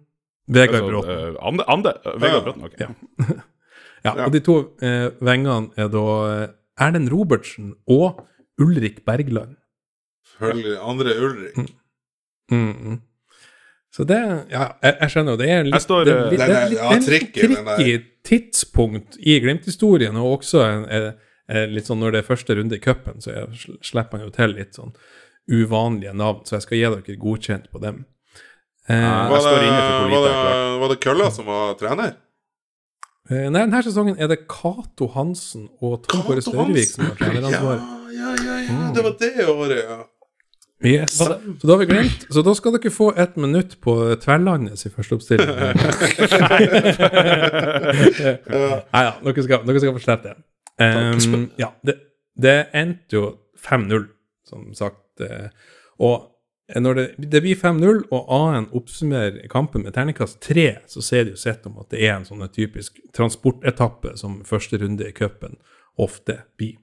[0.46, 1.10] Vegard Altså, Bråten.
[1.34, 2.80] eh, Ande, Ande eh, Vegard Bråten, ok.
[2.80, 2.86] Ja.
[4.04, 6.48] Ja, og de to eh, vengene er da eh,
[6.80, 8.22] Erlend Robertsen og
[8.60, 9.56] Ulrik Bergland.
[10.32, 10.76] Selvfølgelig.
[10.80, 11.58] Andre Ulrik.
[12.50, 13.00] Mm, mm.
[13.92, 14.20] Så det
[14.50, 15.38] Ja, jeg, jeg skjønner jo.
[15.40, 17.98] Det er litt, står, det det, det, det ja, det er en tricky,
[18.30, 21.06] tidspunkt i Glimt-historien, og også en, en,
[21.50, 24.28] en, litt sånn når det er første runde i cupen, så jeg, sl- slipper han
[24.28, 24.92] jo til litt sånn
[25.50, 28.02] uvanlige navn, så jeg skal gi dere godkjent på dem.
[28.86, 31.74] Eh, Jeg Var står det, inne for politik var, det, var det Kølla som var
[31.80, 32.12] trener?
[33.30, 37.18] Eh, nei, denne sesongen er det Cato Hansen og Tom Kåre Størvik som har Ja,
[37.24, 37.76] treneransvar.
[38.14, 38.92] ja, ja, ja.
[38.96, 40.00] Det var det året, ja.
[40.80, 41.12] Yes.
[41.18, 41.26] Så
[41.60, 42.22] da har vi glemt.
[42.32, 45.50] Så da skal dere få ett minutt på Tverlandet i første oppstilling.
[48.94, 50.38] Nei ja, dere skal, dere skal få slette det.
[50.80, 51.98] Um, ja, det,
[52.40, 53.24] det endte jo
[53.60, 54.06] 5-0,
[54.48, 55.20] som sagt.
[55.20, 55.50] eh,
[56.00, 56.29] Og
[56.78, 61.34] når det, det blir 5-0, og A-en oppsummerer kampen med terningkast 3, så sier det
[61.34, 65.58] jo sett om at det er en sånn typisk transportetappe som første runde i cupen
[66.00, 66.78] ofte blir.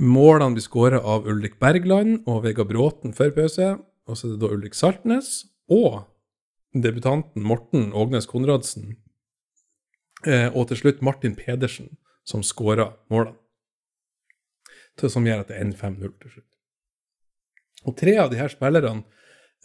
[0.00, 3.74] Målene blir skåret av Ulrik Bergland og Vegard Bråten før pause.
[4.08, 5.30] Og så er det da Ulrik Saltnes
[5.70, 6.04] og
[6.74, 8.96] debutanten Morten Ågnes Konradsen.
[10.26, 13.36] Eh, og til slutt Martin Pedersen, som skåra målene.
[15.00, 16.51] Som gjør at det ender 5-0 til slutt.
[17.88, 19.02] Og tre av de her spillerne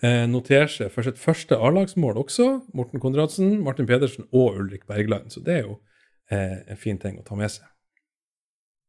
[0.01, 2.49] eh, noterer seg for sitt første A-lagsmål også.
[2.77, 5.31] Morten Konradsen, Martin Pedersen og Ulrik Bergland.
[5.33, 5.79] Så det er jo
[6.31, 7.67] eh, en fin ting å ta med seg.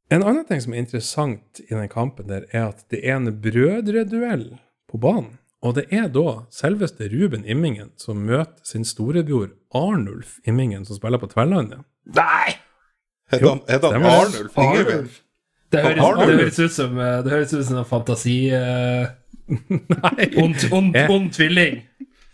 [0.09, 3.29] En annen ting som er interessant i den kampen, der, er at det er en
[3.43, 4.55] brødreduell
[4.89, 5.37] på banen.
[5.61, 11.21] Og det er da selveste Ruben Immingen som møter sin storebror Arnulf Immingen, som spiller
[11.21, 11.83] på Tverlandet.
[12.15, 12.55] Nei!
[13.29, 13.61] Het han.
[13.69, 15.25] Arnulf Ingebrigt?
[15.73, 18.37] Det høres, Har du- det høres ut som eh, Det høres ut som en fantasi
[18.55, 19.09] uh,
[19.69, 20.29] Nei.
[20.41, 21.83] ond, Jeg- tvilling.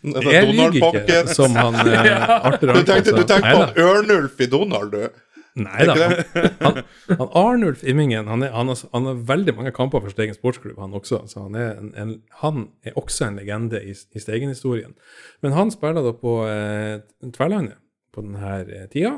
[0.04, 3.74] Altså, Jeg liker lyver ikke, som han uh, Arthur Du tenkte, du tenkte på Neida.
[3.80, 5.06] Ørnulf i Donald, du?
[5.54, 6.08] Nei da.
[6.60, 10.34] Han, han, Arnulf Immingen han, er, han, har, han har veldig mange kamper for Steigen
[10.34, 11.20] sportsklubb, han også.
[11.30, 12.10] Så han er, en, en,
[12.42, 14.96] han er også en legende i, i Steigen-historien.
[15.46, 16.96] Men han spiller da på eh,
[17.36, 17.78] Tverlandet
[18.14, 19.14] på denne tida,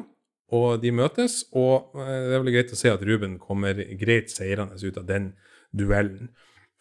[0.54, 1.42] og de møtes.
[1.56, 5.08] Og eh, det er vel greit å se at Ruben kommer greit seirende ut av
[5.08, 5.32] den
[5.76, 6.30] duellen.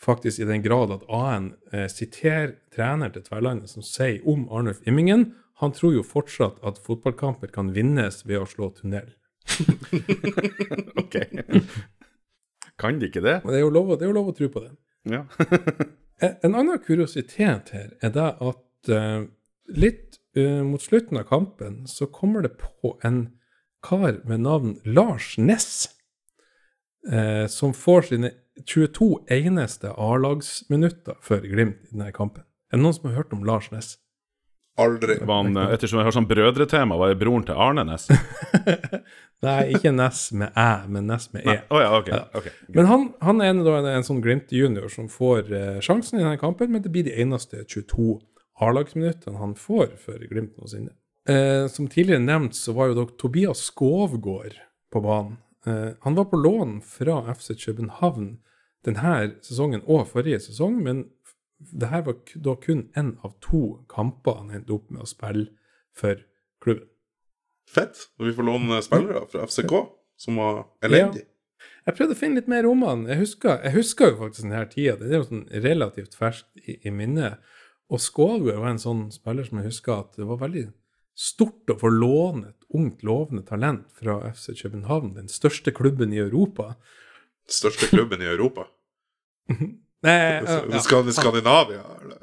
[0.02, 4.84] Faktisk i den grad at AN eh, siterer trener til Tverlandet som sier om Arnulf
[4.88, 9.14] Immingen han tror jo fortsatt at fotballkamper kan vinnes ved å slå tunnel.
[11.00, 11.16] Ok.
[12.82, 13.38] Kan de ikke det?
[13.46, 14.74] Men det er jo lov, er jo lov å tro på det.
[15.16, 15.24] Ja.
[16.24, 19.26] En en annen kuriositet her er det at uh,
[19.68, 23.18] litt uh, mot slutten av kampen så kommer det på en
[23.86, 25.90] kar med navn Lars Ness,
[27.12, 28.32] eh, som får sine
[28.66, 32.48] 22 eneste A-lagsminutter før Glimt i denne kampen.
[32.72, 33.96] Er det noen som har hørt om Lars Ness?
[34.78, 35.20] Aldri.
[35.22, 38.10] Var han, eh, ettersom jeg har sånn brødretema, var det broren til Arne Næss?
[39.46, 41.56] Nei, ikke Ness med æ, men Ness med e.
[41.72, 42.10] Oh, ja, ok.
[42.36, 46.26] okay, Men han, han er en, en, en sånn Glimt-junior som får eh, sjansen i
[46.26, 48.18] denne kampen, men det blir de eneste 22
[48.66, 50.92] A-lagsminuttene han får for Glimt noensinne.
[51.30, 54.60] Eh, som tidligere nevnt, så var jo dere Tobias Skovgård
[54.94, 55.38] på banen.
[55.66, 58.36] Eh, han var på lån fra FC København
[58.86, 61.08] denne sesongen og forrige sesong, men
[61.58, 65.48] det her var da kun én av to kamper han endte opp med å spille
[65.98, 66.22] for
[66.62, 66.92] klubben.
[67.66, 67.98] Fett.
[68.20, 69.74] Og vi får låne spillere fra FCK,
[70.22, 71.26] som var elendig.
[71.86, 73.08] Jeg prøvde å finne litt mer om han.
[73.10, 75.00] Jeg husker, jeg husker jo faktisk denne tida.
[75.00, 77.42] Det er jo sånn relativt ferskt i, i minnet.
[77.90, 80.68] Og Skålgård var en sånn spiller som jeg husker at det var veldig
[81.16, 86.20] stort å få låne et ungt, lovende talent fra FC København, den største klubben i
[86.20, 86.76] Europa.
[87.46, 88.68] Den Største klubben i Europa.
[90.06, 92.18] Nei, ja, Skandinavia, eller?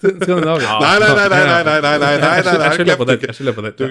[0.00, 0.76] Skandinavia.
[0.80, 3.24] Nei, nei, nei, nei, nei, nei, nei, nei, nei, nei, nei, Jeg skylder på den.
[3.26, 3.74] Jeg skylder på den.
[3.76, 3.86] Du,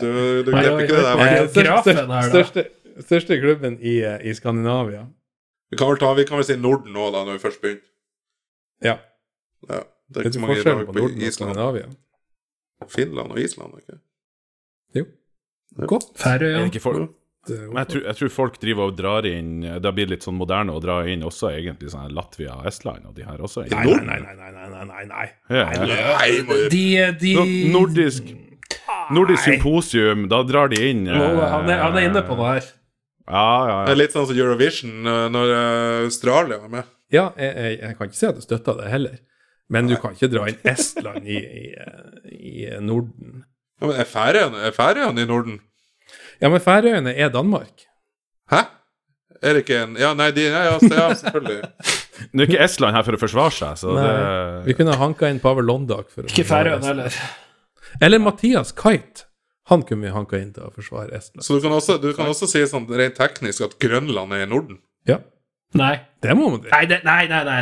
[0.00, 0.08] du,
[0.44, 1.22] du glemte ikke det der.
[1.26, 2.22] Eh, da.
[2.28, 2.66] største,
[3.06, 5.06] største klubben i, i Skandinavia.
[5.70, 7.84] Vi kan vel ta, vi kan vel si Norden nå, da, når vi først begynner.
[8.84, 8.98] Ja.
[9.70, 9.80] Ja,
[10.12, 11.96] det er ikke så mange lag på Island.
[12.92, 13.98] Finland og Island, ikke?
[15.00, 15.04] Jo.
[15.88, 16.12] Godt.
[16.20, 16.70] Færøyene.
[17.50, 20.24] eh, Men jeg tror, jeg tror folk driver og drar inn Det har blitt litt
[20.24, 23.66] sånn moderne å dra inn også egentlig sånn Latvia og Estland og de her også.
[23.70, 25.26] Nei, nei, nei, nei, nei, nei, nei.
[25.50, 26.16] Ja, ja.
[26.18, 26.84] Nei, De,
[27.20, 27.34] de
[27.72, 28.32] Nordisk
[29.14, 32.66] Nordisk symposium, da drar de inn eh, han, er, han er inne på noe her.
[33.26, 34.00] Ja, ja, Det er ja.
[34.00, 36.92] litt sånn som Eurovision eh, når eh, Australia er med.
[37.14, 39.16] Ja, jeg, jeg, jeg kan ikke si at jeg støtter det heller.
[39.72, 41.66] Men du kan ikke dra inn Estland i, i,
[42.30, 43.42] i Norden.
[43.80, 45.58] Ja, men er Færøyene er Færøyene i Norden?
[46.40, 47.86] Ja, men Færøyene er Danmark.
[48.52, 48.62] Hæ?
[49.42, 51.58] Er det ikke en Ja, nei, de, nei, ja, ja selvfølgelig.
[52.32, 54.06] Nå er ikke Estland her for å forsvare seg, så Nei.
[54.06, 56.08] det Vi kunne ha hanka inn Pavel Londak.
[56.14, 57.18] For å Ikke Færøyene heller.
[58.02, 59.26] Eller Mathias Kite.
[59.70, 61.42] Han kunne vi hanka inn til å forsvare Estland.
[61.44, 64.50] Så du kan også, du kan også si sånn rent teknisk at Grønland er i
[64.50, 64.78] Norden.
[65.10, 65.18] Ja,
[65.76, 65.96] Nei.
[66.22, 66.70] det må man si.
[66.70, 67.58] Nei, nei, nei, nei.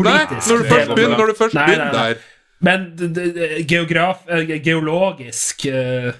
[0.00, 0.12] Nei.
[0.24, 2.12] Nei, når du først begynner, når du først Nei, nei, begynner nei.
[2.12, 2.28] der
[2.62, 6.12] Men geograf, eh, geologisk uh...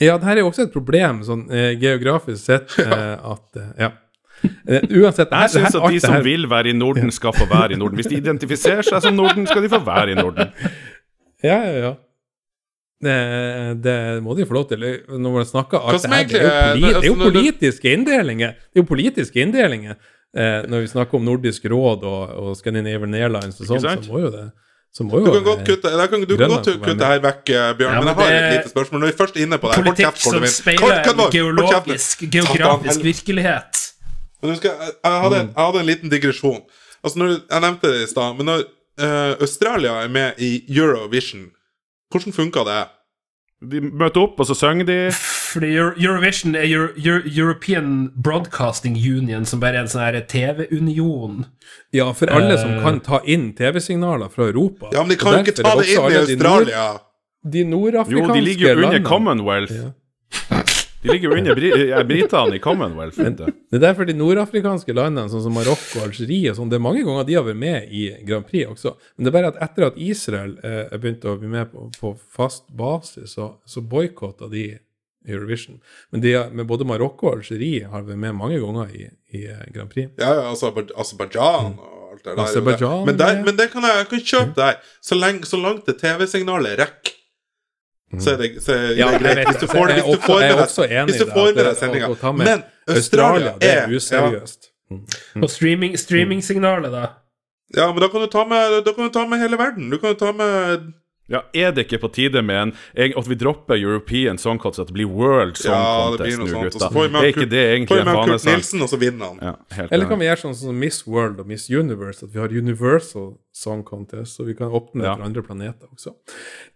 [0.00, 3.90] Ja, det her er jo også et problem, sånn eh, geografisk sett, uh, at Ja.
[4.44, 7.72] Uansett her- Jeg syns at de som her- vil være i Norden, skal få være
[7.76, 7.96] i Norden.
[7.96, 10.50] Hvis de identifiserer seg som Norden, skal de få være i Norden.
[11.44, 11.88] Ja, ja, ja.
[13.04, 13.14] Det,
[13.84, 14.80] det må de få lov til.
[15.10, 18.54] Når man snakker alt det her, det er jo, det er jo altså, politiske inndelinger.
[18.72, 19.98] Det er jo politiske inndelinger
[20.36, 24.22] eh, når vi snakker om Nordisk råd og, og Scandinavian Airlines og sånn, så må
[24.26, 24.50] jo det
[24.94, 27.48] så må Du jo, kan godt kutte, da kan, du kan godt kutte her vekk,
[27.50, 27.94] eh, Bjørn.
[27.96, 29.00] Ja, men jeg har det et lite spørsmål.
[29.02, 33.80] Når vi først er inne på det politikk som speiler en geologisk, geografisk virkelighet.
[34.38, 35.50] Men husker, jeg, jeg, hadde, Mm.
[35.56, 36.62] jeg hadde en liten digresjon.
[37.02, 38.62] Altså når, Jeg nevnte det i stad, men når
[39.02, 41.50] uh, Australia er med i Eurovision,
[42.12, 42.82] hvordan funka det?
[43.72, 44.98] De møter opp, og så synger de.
[45.54, 51.44] Fordi Eurovision er Euro, Euro, European Broadcasting Union, som bare er en sånn her TV-union.
[51.94, 52.82] Ja, for alle som Eh.
[52.82, 54.90] kan ta inn TV-signaler fra Europa.
[54.92, 56.26] Ja, men de kan jo ikke ta det inn i Australia!
[56.26, 57.00] de nord- landene
[57.50, 57.64] De
[58.10, 59.72] Jo, de ligger jo under landene- Commonwealth.
[59.72, 59.92] Ja.
[61.04, 63.18] De ligger jo under bri eh, britene i Commonwealth.
[63.18, 63.36] vet.
[63.36, 67.04] Det er derfor de nordafrikanske landene, sånn som Marokko og Algerie sånn, det er mange
[67.04, 68.94] ganger de har vært med i Grand Prix også.
[69.18, 72.14] Men det er bare at etter at Israel eh, begynte å bli med på, på
[72.32, 74.78] fast basis, så, så boikotta de
[75.28, 75.78] Eurovision.
[76.12, 79.64] Men de, med både Marokko og Algerie har vært med mange ganger i, i eh,
[79.74, 80.10] Grand Prix.
[80.20, 82.42] Ja, ja, altså Aser- Aserbajdsjan og alt det der.
[82.44, 84.76] Aserbajdsjan, Men, der, men det kan jeg, jeg kan kjøpe det her.
[85.02, 87.14] Så, lenge, så langt det TV-signalet rekker,
[88.20, 89.46] så er det, så er det Ja, greit.
[89.48, 92.32] Hvis du får, hvis du får med deg, hvis du får med deg sendinga.
[92.38, 92.62] Men
[92.94, 94.70] Australia det er useriøst.
[94.92, 94.98] ja.
[95.42, 97.06] Og streaming, streamingsignalet, da.
[97.76, 99.88] ja, men da kan, du ta med, da kan du ta med hele verden.
[99.90, 100.84] Du kan jo ta med
[101.32, 102.72] Ja, Er det ikke på tide med en,
[103.16, 106.38] at vi dropper European Song Contest, at det blir World Song Ja, det blir Contest
[106.38, 106.58] noe nå, sånt.
[106.58, 106.78] Og gutta?
[106.84, 108.58] så får vi med Er ikke Kurt- det egentlig en fanesang?
[108.58, 109.38] Nilsen, og så vinner han.
[109.78, 112.48] Ja, Eller kan vi gjøre sånn som Miss World og Miss Universe, at vi har
[112.52, 115.14] Universal Song Contest, så vi kan åpne Ja.
[115.16, 116.12] for andre planeter også.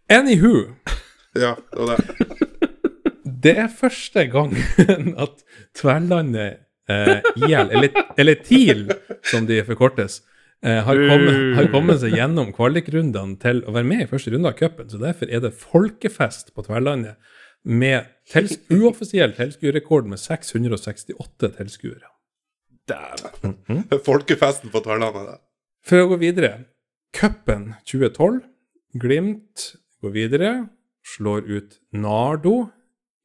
[0.09, 0.65] Anywho,
[1.37, 2.29] Ja, det var det.
[3.45, 5.45] det er første gangen at
[5.77, 6.57] Tverlandet
[6.89, 8.89] eh, IL, eller, eller TIL,
[9.23, 10.23] som de forkortes,
[10.63, 14.57] har, kommet, har kommet seg gjennom kvalikrundene til å være med i første runde av
[14.59, 14.89] cupen.
[14.91, 17.19] Så derfor er det folkefest på Tverlandet
[17.63, 22.11] med tels uoffisiell tilskuerrekord med 668 tilskuere.
[22.89, 23.85] Dæven.
[24.05, 25.29] Folkefesten på Tverlandet.
[25.29, 25.39] det.
[25.87, 26.53] For å gå videre.
[27.15, 28.43] Cupen 2012.
[28.99, 29.71] Glimt
[30.03, 30.53] går videre.
[31.07, 32.69] Slår ut Nardo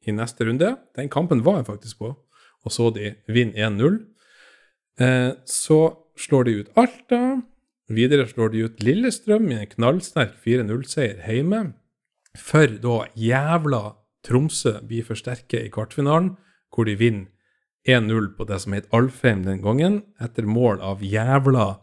[0.04, 0.74] i neste runde.
[0.96, 2.12] Den kampen var jeg faktisk på,
[2.64, 3.98] og så de vinner 1-0.
[5.00, 5.80] Eh, så
[6.18, 7.42] slår de ut Alta.
[7.88, 11.74] Videre slår de ut Lillestrøm i en knallsterk 4-0-seier hjemme.
[12.38, 13.82] For da jævla
[14.24, 16.34] Tromsø blir for sterke i kvartfinalen,
[16.72, 17.30] hvor de vinner
[17.84, 21.74] 1-0 på det som het Alfheim den gangen, etter mål av jævla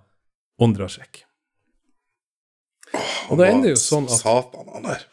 [0.62, 1.22] Ondrasjek.
[3.30, 5.06] Og da ender jo sånn at Satan, han der.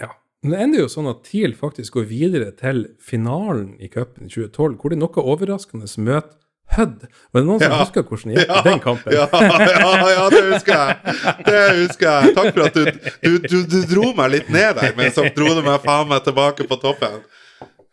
[0.00, 4.30] ja, men det ender jo sånn at TIL faktisk går videre til finalen i cupen
[4.30, 6.38] i 2012, hvor de noe overraskende møter
[6.74, 7.04] Hødd.
[7.32, 7.78] Var det noen som Ja.
[7.84, 9.12] husker hvordan det gikk i den kampen?
[9.12, 11.16] Ja, ja, ja, det husker jeg.
[11.46, 12.34] Det husker jeg.
[12.34, 12.84] Takk for at du,
[13.22, 16.24] du, du, du dro meg litt ned der, men så dro du meg faen meg
[16.26, 17.20] tilbake på toppen.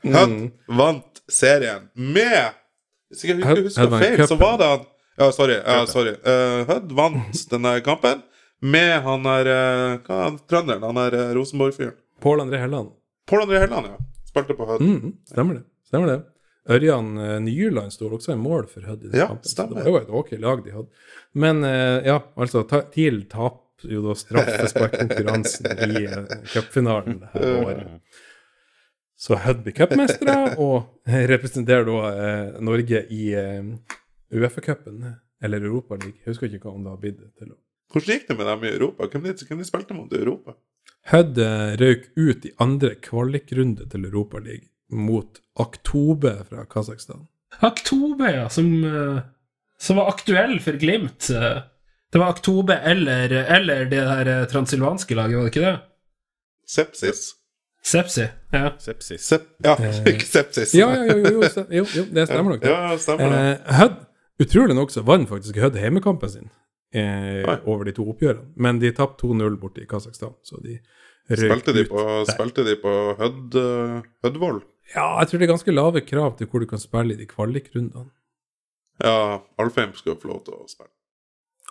[0.08, 0.38] Hødd
[0.80, 2.56] vant serien med
[3.12, 4.88] Hvis jeg ikke husker feil, så var det han
[5.20, 5.60] Ja, sorry.
[5.62, 6.16] Ja, sorry.
[6.26, 8.24] Uh, Hødd vant denne kampen
[8.62, 10.88] med han der uh, Hva er han trønderen?
[10.88, 11.94] Han der uh, Rosenborg-fyren.
[12.24, 12.96] Pål André Helland.
[13.30, 13.98] Pål André Helland, ja.
[14.32, 14.82] Spilte på Hødd.
[14.82, 15.64] Mm, stemmer det.
[15.92, 16.20] Stemmer det.
[16.70, 19.49] Ørjan eh, Nyland sto også i mål for Hødd i den Ja, kampen.
[19.49, 19.82] Stemmer.
[19.82, 21.05] det var jo et ok lag de hadde.
[21.34, 27.55] Men eh, ja, altså, ta, TIL taper jo da straffesparkkonkurransen i uh, cupfinalen det her
[27.64, 28.20] året.
[29.18, 31.01] Så Hødd blir cupmestere og
[31.34, 33.72] representerer da eh, Norge i uh,
[34.34, 36.14] Uefa-cupen, eller Europaligaen.
[36.22, 37.55] Jeg husker ikke hva om det har blitt til.
[37.91, 39.09] Hvordan gikk det med dem i Europa?
[39.12, 40.55] Hvem de, hvem de spilte mot i Europa?
[41.12, 47.28] Hødd eh, røyk ut i andre kvalikrunde til Europaligaen mot Aktobe fra Kasakhstan.
[47.62, 49.22] Aktobe, ja, som, eh,
[49.80, 51.30] som var aktuell for Glimt.
[51.30, 51.62] eh.
[52.12, 55.78] Det var Aktobe eller, eller det der eh, transilvanske laget, var det ikke det?
[56.68, 57.22] Sepsis.
[57.84, 58.26] Sepsi.
[58.54, 58.72] Ja.
[58.80, 59.22] Sepsis.
[59.26, 59.76] Sep ja,
[60.12, 60.74] ikke sepsis.
[60.78, 62.62] Ja, ja, jo, jo, jo, jo, jo det stemmer nok.
[62.62, 62.70] det.
[62.72, 63.39] Ja, stemmer det.
[63.66, 63.96] Eh, Hødd,
[64.46, 66.50] utrolig nok så vant faktisk Hødd hjemmekampen sin
[66.94, 68.52] eh, over de to oppgjørene.
[68.56, 70.78] Men de tapte 2-0 borte i Kasakhstan, så de
[71.32, 72.30] røyk Spilte de ut på, der.
[72.36, 74.62] spilte de på Hødd, eh, Hødvoll?
[74.96, 77.28] Ja, jeg tror det er ganske lave krav til hvor du kan spille i de
[77.30, 78.12] kvalikrundene.
[79.02, 80.92] Ja, Alfheim skal få lov til å spille.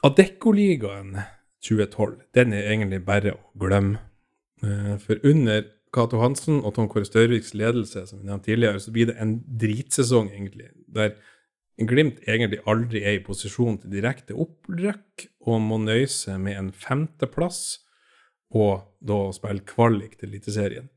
[0.06, 1.18] Adeccoligaen
[1.60, 4.00] 2012, den er egentlig bare å glemme.
[4.64, 8.92] Eh, For under Cato Hansen og Tom Kåre Størviks ledelse, som vi nevnte tidligere, så
[8.94, 10.70] blir det en dritsesong, egentlig.
[10.88, 11.14] Der
[11.80, 16.72] Glimt egentlig aldri er i posisjon til direkte opprykk, og må nøye seg med en
[16.76, 17.80] femteplass,
[18.52, 20.90] og da spille kvalik til Eliteserien.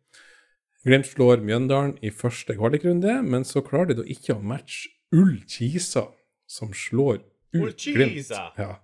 [0.83, 5.37] Glimt slår Mjøndalen i første kvalikrunde, men så klarer de da ikke å matche Ull
[5.47, 6.09] Kisa,
[6.49, 7.21] som slår
[7.55, 8.33] ut Glimt.
[8.59, 8.75] Ja.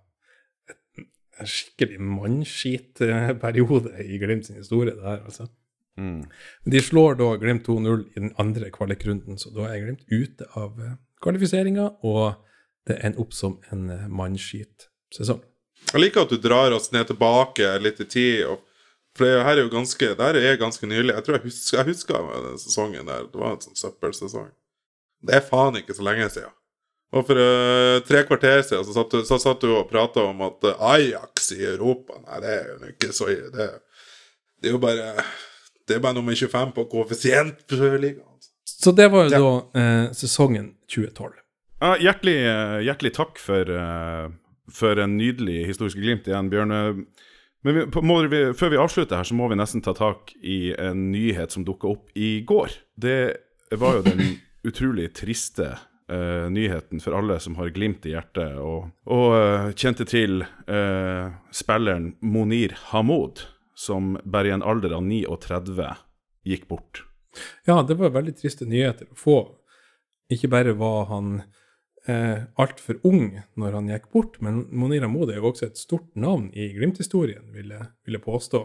[1.39, 5.50] En skikkelig mannskitperiode i Glimt sin historie, det her, altså.
[6.00, 6.24] Mm.
[6.72, 10.80] De slår da Glimt 2-0 i den andre kvalikrunden, så da er Glimt ute av
[10.80, 12.39] eh, kvalifiseringa, og
[12.88, 15.43] det ender opp som en eh, mannskitsesong.
[15.89, 18.45] Jeg liker at du drar oss ned tilbake litt i tid.
[18.47, 18.64] Og,
[19.20, 21.12] for det her er jo ganske, det her er ganske nylig.
[21.12, 23.28] Jeg tror jeg husker, jeg husker den sesongen der.
[23.28, 24.48] Det var en sånn søppelsesong.
[25.28, 26.56] Det er faen ikke så lenge siden.
[27.10, 30.44] Og for uh, tre kvarter siden så satt, du, så satt du og prata om
[30.46, 33.28] at eh, Ajax i Europa Nei, det er jo ikke så.
[33.28, 33.68] Det,
[34.62, 35.26] det er jo bare
[35.90, 38.26] Det er bare nummer 25 på koeffisientligaen.
[38.70, 41.34] Så det var jo da eh, sesongen 2012.
[41.82, 44.30] Ja, hjertelig, eh, hjertelig takk for, uh,
[44.72, 46.76] for en nydelig historisk glimt igjen, Bjørn.
[47.64, 51.10] Men vi, vi, før vi avslutter her, så må vi nesten ta tak i en
[51.12, 52.72] nyhet som dukka opp i går.
[52.95, 53.20] Det
[53.76, 54.24] var jo den
[54.70, 60.07] utrolig triste uh, nyheten for alle som har glimt i hjertet, og, og uh, kjente
[60.07, 63.43] til uh, spilleren Monir Hamoud,
[63.76, 65.93] som bare i en alder av 39
[66.47, 67.03] gikk bort.
[67.68, 69.39] Ja, det var veldig triste nyheter å få.
[70.32, 71.41] Ikke bare var han
[72.10, 76.10] eh, altfor ung når han gikk bort, men Monir Ahmod er jo også et stort
[76.20, 78.64] navn i Glimt-historien, vil jeg, påstå.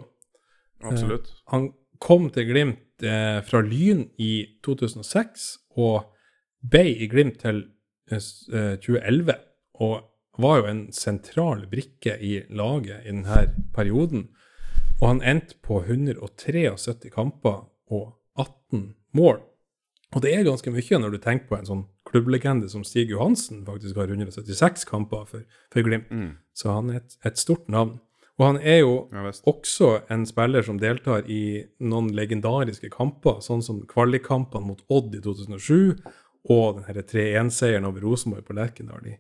[0.84, 1.30] Absolutt.
[1.52, 1.70] Han
[2.02, 4.32] kom til Glimt eh, fra Lyn i
[4.64, 5.46] 2006
[5.80, 6.10] og
[6.64, 7.62] ble i Glimt til
[8.10, 9.38] eh, eh, 2011,
[9.84, 14.28] og var jo en sentral brikke i laget i denne perioden.
[15.00, 19.42] Og han endte på 173 kamper og 18 mål.
[20.14, 21.84] Og det er ganske mye når du tenker på en sånn
[22.14, 25.44] klubblegende som Stig Johansen faktisk har 176 kamper for,
[25.74, 26.10] for Glimt.
[26.54, 27.98] Så han er et, et stort navn.
[28.38, 33.62] Og han er jo Ja, også en spiller som deltar i noen legendariske kamper, sånn
[33.62, 36.02] som kvalikkampene mot Odd i 2007
[36.50, 39.14] og den her 3-1-seieren over Rosenborg på Lerkendal i,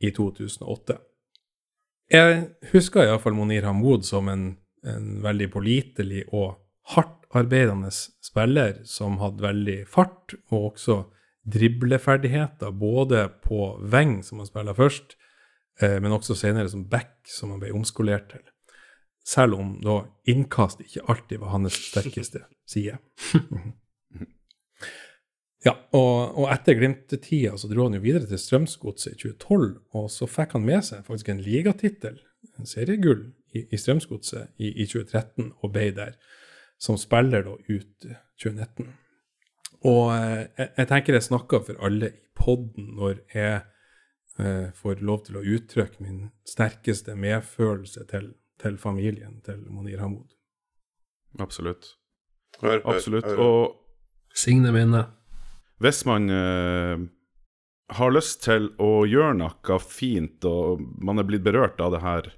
[0.00, 0.96] i 2008.
[2.12, 2.40] Jeg
[2.72, 4.48] husker iallfall Monir Hamoud som en,
[4.84, 6.56] en veldig pålitelig og
[6.94, 11.02] hardt arbeidende spiller som hadde veldig fart og også
[11.44, 15.16] dribleferdigheter, både på weng, som han spiller først,
[15.80, 18.44] eh, men også senere som back, som han ble omskolert til.
[19.24, 22.98] Selv om da innkast ikke alltid var hans sterkeste side.
[25.64, 30.10] Ja, og, og etter Glimt-tida så dro han jo videre til Strømsgodset i 2012, og
[30.12, 32.18] så fikk han med seg faktisk en ligatittel,
[32.58, 36.18] en seriegull, i, i Strømsgodset i, i 2013, og ble der
[36.80, 38.92] som spiller da ut eh, 2019.
[39.84, 43.56] Og eh, jeg, jeg tenker jeg snakker for alle i podden når jeg
[44.40, 50.32] eh, får lov til å uttrykke min sterkeste medfølelse til, til familien til Monir Hamoud.
[51.40, 51.96] Absolutt.
[52.62, 53.28] Hør, hør, Absolutt.
[53.28, 53.42] hør.
[53.44, 55.04] Og Signe minne.
[55.82, 57.04] hvis man eh,
[57.94, 62.32] har lyst til å gjøre noe fint, og man er blitt berørt av det her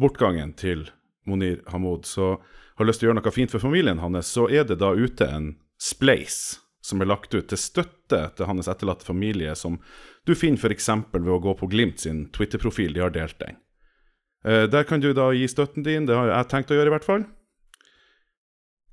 [0.00, 0.88] bortgangen til
[1.28, 2.38] Monir Hamoud, så
[2.80, 5.28] har lyst til å gjøre noe fint for familien hans, så er det da ute
[5.28, 9.78] en spleis som er lagt ut til støtte til hans etterlatte familie, som
[10.26, 10.88] du finner f.eks.
[11.12, 13.60] ved å gå på Glimt sin Twitter-profil, de har delt den.
[14.44, 16.96] Eh, der kan du da gi støtten din, det har jeg tenkt å gjøre i
[16.96, 17.24] hvert fall.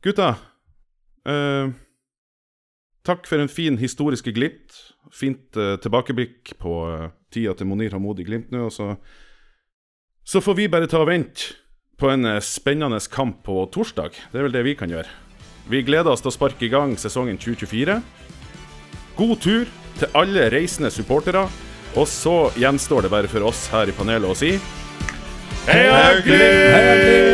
[0.04, 0.36] Gutta,
[1.28, 1.76] eh,
[3.08, 4.76] Takk for en fin historiske glimt.
[5.16, 8.66] Fint eh, tilbakeblikk på eh, tida til Monir Hamoud i Glimt nå.
[8.68, 8.90] Og så,
[10.28, 11.56] så får vi bare ta og vente
[12.00, 14.20] på en eh, spennende kamp på torsdag.
[14.34, 15.27] Det er vel det vi kan gjøre.
[15.68, 18.00] Vi gleder oss til å sparke i gang sesongen 2024.
[19.18, 21.48] God tur til alle reisende supportere.
[21.98, 24.54] Og så gjenstår det bare for oss her i panelet å si
[25.68, 27.27] Heia Glimt!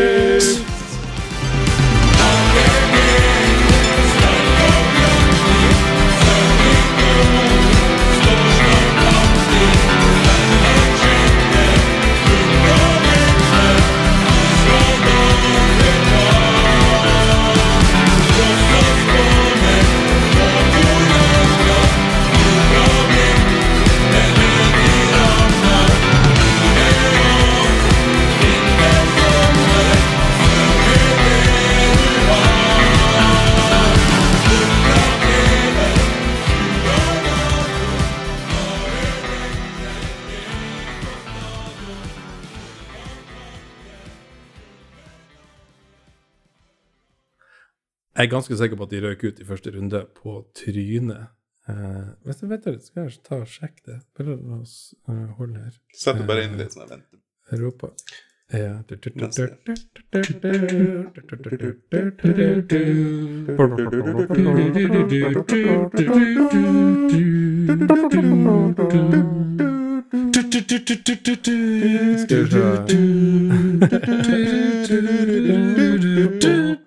[48.24, 51.26] Jeg er ganske sikker på at de røk ut i første runde på trynet.
[51.68, 53.98] Uh, vet du, vet du, skal jeg ta og sjekke det?
[54.16, 55.76] Bare la oss uh, holde her.
[55.92, 57.20] Sett det bare inn litt sånn jeg venter.
[57.52, 58.80] Europa ja.
[58.88, 59.12] Skal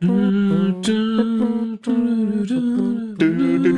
[0.01, 0.46] vi